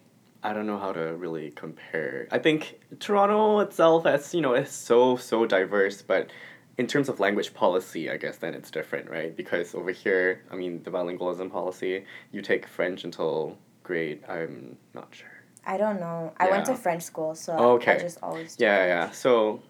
I 0.43 0.53
don't 0.53 0.67
know 0.67 0.77
how 0.77 0.93
to 0.93 1.15
really 1.15 1.51
compare. 1.51 2.27
I 2.31 2.37
think 2.37 2.79
Toronto 2.99 3.59
itself 3.59 4.05
as, 4.05 4.33
you 4.33 4.41
know, 4.41 4.53
is 4.53 4.69
so 4.69 5.15
so 5.15 5.45
diverse, 5.45 6.01
but 6.03 6.29
in 6.77 6.85
terms 6.85 7.09
of 7.09 7.19
language 7.19 7.55
policy, 7.55 8.09
I 8.11 8.17
guess 8.17 8.37
then 8.37 8.53
it's 8.53 8.69
different, 8.69 9.09
right? 9.09 9.35
Because 9.35 9.73
over 9.73 9.89
here, 9.89 10.43
I 10.51 10.55
mean, 10.55 10.83
the 10.83 10.91
bilingualism 10.91 11.51
policy, 11.51 12.05
you 12.31 12.43
take 12.43 12.67
French 12.67 13.03
until 13.03 13.57
grade, 13.83 14.23
I'm 14.29 14.77
not 14.93 15.07
sure. 15.15 15.36
I 15.73 15.77
don't 15.77 15.99
know. 15.99 16.31
I 16.39 16.49
went 16.49 16.65
to 16.67 16.75
French 16.75 17.03
school, 17.03 17.35
so 17.35 17.53
I- 17.53 17.63
Okay. 17.75 17.95
I 17.95 17.99
just 17.99 18.19
always 18.23 18.55
Yeah, 18.57 18.85
yeah. 18.93 19.11
So 19.11 19.61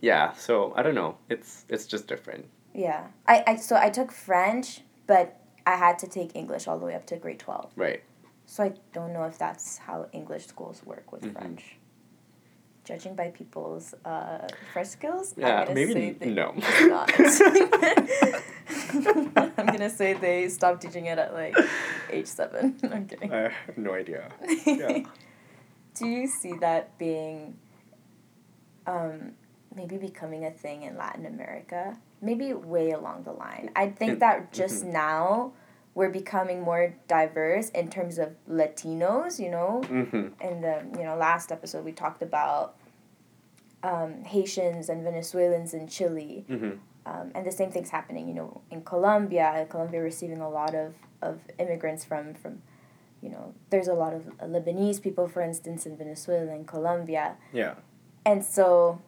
yeah, 0.00 0.32
so 0.34 0.72
I 0.76 0.82
don't 0.82 0.94
know. 0.94 1.16
It's 1.30 1.64
it's 1.68 1.86
just 1.86 2.06
different. 2.06 2.44
Yeah. 2.74 3.06
I, 3.26 3.42
I 3.46 3.56
so 3.56 3.76
I 3.76 3.88
took 3.90 4.12
French, 4.12 4.82
but 5.06 5.40
I 5.66 5.76
had 5.76 5.98
to 6.00 6.06
take 6.06 6.36
English 6.36 6.68
all 6.68 6.78
the 6.78 6.84
way 6.86 6.94
up 6.94 7.06
to 7.06 7.16
grade 7.16 7.38
twelve. 7.38 7.70
Right. 7.76 8.02
So 8.46 8.62
I 8.64 8.72
don't 8.92 9.12
know 9.14 9.24
if 9.24 9.38
that's 9.38 9.78
how 9.78 10.06
English 10.12 10.46
schools 10.46 10.82
work 10.84 11.10
with 11.10 11.22
Mhm. 11.22 11.32
French. 11.32 11.76
Judging 12.84 13.14
by 13.16 13.30
people's 13.30 13.94
uh, 14.04 14.46
French 14.74 14.88
skills, 14.88 15.32
Yeah, 15.38 15.64
I'm 15.66 15.74
maybe 15.74 15.92
say 15.94 16.16
n- 16.20 16.34
no. 16.34 16.52
not. 16.94 17.10
I'm 19.58 19.66
gonna 19.66 19.88
say 19.90 20.12
they 20.12 20.48
stopped 20.50 20.82
teaching 20.82 21.06
it 21.06 21.18
at 21.18 21.32
like 21.32 21.56
age 22.14 22.26
seven. 22.26 22.78
I'm 22.92 23.06
kidding. 23.06 23.32
I 23.32 23.50
have 23.66 23.78
no 23.78 23.94
idea. 23.94 24.30
yeah. 24.66 25.04
Do 25.94 26.06
you 26.06 26.26
see 26.26 26.54
that 26.58 26.98
being 26.98 27.56
um, 28.86 29.32
maybe 29.74 29.96
becoming 29.96 30.44
a 30.44 30.50
thing 30.50 30.82
in 30.82 30.96
Latin 30.96 31.26
America? 31.26 31.96
Maybe 32.20 32.52
way 32.52 32.90
along 32.90 33.24
the 33.24 33.32
line. 33.32 33.70
I 33.76 33.88
think 33.88 34.12
In- 34.12 34.18
that 34.20 34.52
just 34.52 34.84
mhm. 34.84 34.92
now 34.92 35.52
we're 35.94 36.10
becoming 36.10 36.62
more 36.62 36.94
diverse 37.06 37.68
in 37.70 37.88
terms 37.88 38.18
of 38.18 38.34
Latinos, 38.50 39.38
you 39.38 39.50
know? 39.50 39.80
Mm-hmm. 39.84 40.28
In 40.40 40.60
the, 40.60 40.84
you 40.98 41.04
know, 41.04 41.16
last 41.16 41.52
episode 41.52 41.84
we 41.84 41.92
talked 41.92 42.20
about 42.22 42.74
um, 43.84 44.24
Haitians 44.24 44.88
and 44.88 45.04
Venezuelans 45.04 45.72
in 45.72 45.86
Chile. 45.86 46.44
Mm-hmm. 46.48 46.72
Um, 47.06 47.30
and 47.34 47.46
the 47.46 47.52
same 47.52 47.70
thing's 47.70 47.90
happening, 47.90 48.26
you 48.26 48.34
know, 48.34 48.62
in 48.70 48.82
Colombia. 48.82 49.66
Colombia 49.68 50.00
receiving 50.00 50.40
a 50.40 50.48
lot 50.48 50.74
of, 50.74 50.94
of 51.24 51.40
immigrants 51.58 52.04
from, 52.04 52.34
from, 52.34 52.62
you 53.20 53.30
know, 53.30 53.54
there's 53.70 53.88
a 53.88 53.94
lot 53.94 54.12
of 54.12 54.22
Lebanese 54.38 55.00
people, 55.02 55.26
for 55.26 55.42
instance, 55.42 55.86
in 55.86 55.96
Venezuela 55.96 56.52
and 56.52 56.66
Colombia. 56.66 57.36
Yeah. 57.52 57.74
And 58.26 58.44
so 58.44 59.00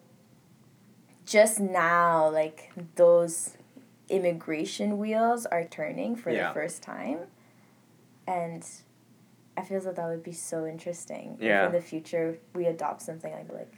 just 1.25 1.61
now, 1.61 2.29
like, 2.31 2.73
those 2.97 3.57
immigration 4.09 4.99
wheels 4.99 5.47
are 5.47 5.65
turning 5.65 6.17
for 6.17 6.31
Yeah. 6.31 6.49
the 6.49 6.55
first 6.55 6.83
time. 6.83 7.19
And 8.27 8.69
I 9.57 9.63
feel 9.63 9.81
that 9.81 9.97
that 9.97 10.07
would 10.07 10.23
be 10.23 10.33
so 10.33 10.67
interesting 10.67 11.39
Yeah. 11.41 11.63
if 11.63 11.67
in 11.67 11.73
the 11.81 11.87
future 11.87 12.39
we 12.55 12.67
adopt 12.67 13.03
something 13.03 13.33
like, 13.33 13.53
like 13.53 13.73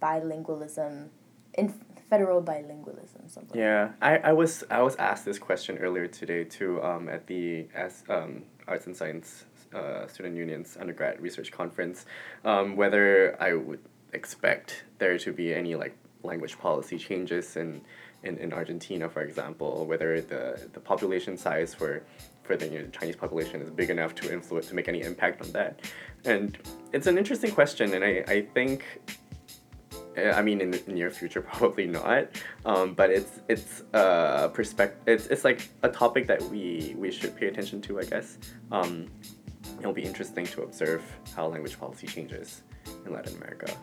bilingualism, 0.00 1.08
in 1.56 1.74
federal 2.14 2.42
bilingualism, 2.42 3.22
something. 3.28 3.58
Yeah, 3.58 3.92
I, 4.00 4.12
I 4.30 4.32
was 4.32 4.52
I 4.70 4.82
was 4.82 4.94
asked 4.96 5.24
this 5.24 5.38
question 5.38 5.78
earlier 5.78 6.06
today 6.06 6.44
too 6.44 6.72
um, 6.82 7.08
at 7.08 7.26
the 7.26 7.66
as 7.74 8.04
um, 8.08 8.44
Arts 8.68 8.86
and 8.86 8.96
Science 8.96 9.44
uh, 9.74 10.06
Student 10.06 10.36
Union's 10.36 10.76
undergrad 10.82 11.20
research 11.20 11.50
conference, 11.50 12.06
um, 12.44 12.76
whether 12.76 13.36
I 13.48 13.54
would 13.54 13.84
expect 14.12 14.84
there 14.98 15.18
to 15.18 15.32
be 15.32 15.52
any 15.52 15.74
like 15.74 15.94
language 16.22 16.56
policy 16.58 16.96
changes 16.96 17.56
in, 17.56 17.80
in, 18.22 18.38
in 18.38 18.52
Argentina, 18.52 19.08
for 19.08 19.22
example, 19.22 19.84
whether 19.84 20.20
the, 20.20 20.68
the 20.72 20.80
population 20.80 21.36
size 21.36 21.74
for 21.74 22.02
for 22.44 22.56
the 22.56 22.68
you 22.68 22.78
know, 22.80 22.88
Chinese 22.98 23.16
population 23.16 23.62
is 23.62 23.70
big 23.70 23.88
enough 23.88 24.14
to 24.14 24.30
influence 24.30 24.66
to 24.68 24.74
make 24.74 24.86
any 24.86 25.00
impact 25.00 25.40
on 25.44 25.50
that, 25.52 25.80
and 26.24 26.58
it's 26.92 27.06
an 27.06 27.16
interesting 27.16 27.50
question, 27.50 27.94
and 27.94 28.04
I, 28.04 28.22
I 28.28 28.38
think 28.56 28.84
I 30.16 30.42
mean, 30.42 30.60
in 30.60 30.70
the 30.70 30.82
near 30.86 31.10
future, 31.10 31.40
probably 31.58 31.86
not. 31.86 32.28
Um, 32.64 32.94
but 32.94 33.10
it's 33.10 33.40
it's 33.48 33.82
a 33.92 34.50
perspective. 34.52 35.02
It's 35.06 35.26
it's 35.26 35.44
like 35.44 35.68
a 35.82 35.88
topic 35.88 36.26
that 36.26 36.42
we 36.42 36.94
we 36.98 37.10
should 37.10 37.36
pay 37.36 37.46
attention 37.46 37.80
to, 37.82 38.00
I 38.00 38.04
guess. 38.04 38.38
Um, 38.70 39.06
it'll 39.80 39.92
be 39.92 40.04
interesting 40.04 40.46
to 40.46 40.62
observe 40.62 41.02
how 41.34 41.46
language 41.46 41.78
policy 41.78 42.06
changes 42.06 42.62
in 43.06 43.12
Latin 43.12 43.36
America. 43.36 43.74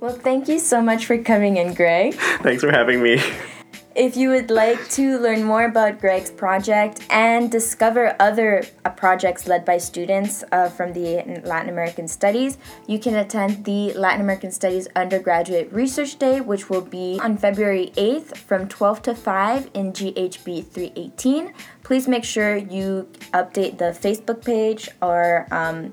Well, 0.00 0.14
thank 0.14 0.48
you 0.48 0.60
so 0.60 0.80
much 0.80 1.06
for 1.06 1.18
coming 1.18 1.56
in, 1.56 1.74
Greg. 1.74 2.14
Thanks 2.42 2.62
for 2.62 2.70
having 2.70 3.02
me. 3.02 3.20
If 3.98 4.16
you 4.16 4.28
would 4.28 4.48
like 4.48 4.88
to 4.90 5.18
learn 5.18 5.42
more 5.42 5.64
about 5.64 5.98
Greg's 5.98 6.30
project 6.30 7.00
and 7.10 7.50
discover 7.50 8.14
other 8.20 8.62
uh, 8.84 8.90
projects 8.90 9.48
led 9.48 9.64
by 9.64 9.78
students 9.78 10.44
uh, 10.52 10.68
from 10.68 10.92
the 10.92 11.16
Latin 11.44 11.68
American 11.68 12.06
Studies, 12.06 12.58
you 12.86 13.00
can 13.00 13.16
attend 13.16 13.64
the 13.64 13.92
Latin 13.94 14.20
American 14.20 14.52
Studies 14.52 14.86
Undergraduate 14.94 15.72
Research 15.72 16.16
Day, 16.16 16.40
which 16.40 16.70
will 16.70 16.80
be 16.80 17.18
on 17.20 17.36
February 17.36 17.90
8th 17.96 18.36
from 18.36 18.68
12 18.68 19.02
to 19.02 19.14
5 19.16 19.70
in 19.74 19.92
GHB 19.92 20.68
318. 20.68 21.52
Please 21.82 22.06
make 22.06 22.22
sure 22.22 22.56
you 22.56 23.08
update 23.34 23.78
the 23.78 23.86
Facebook 23.86 24.44
page 24.44 24.88
or 25.02 25.48
um, 25.50 25.92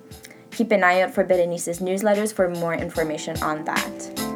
keep 0.51 0.71
an 0.71 0.83
eye 0.83 1.01
out 1.01 1.09
for 1.09 1.23
Berenice's 1.23 1.79
newsletters 1.79 2.31
for 2.31 2.51
more 2.51 2.75
information 2.75 3.35
on 3.41 3.63
that. 3.63 4.34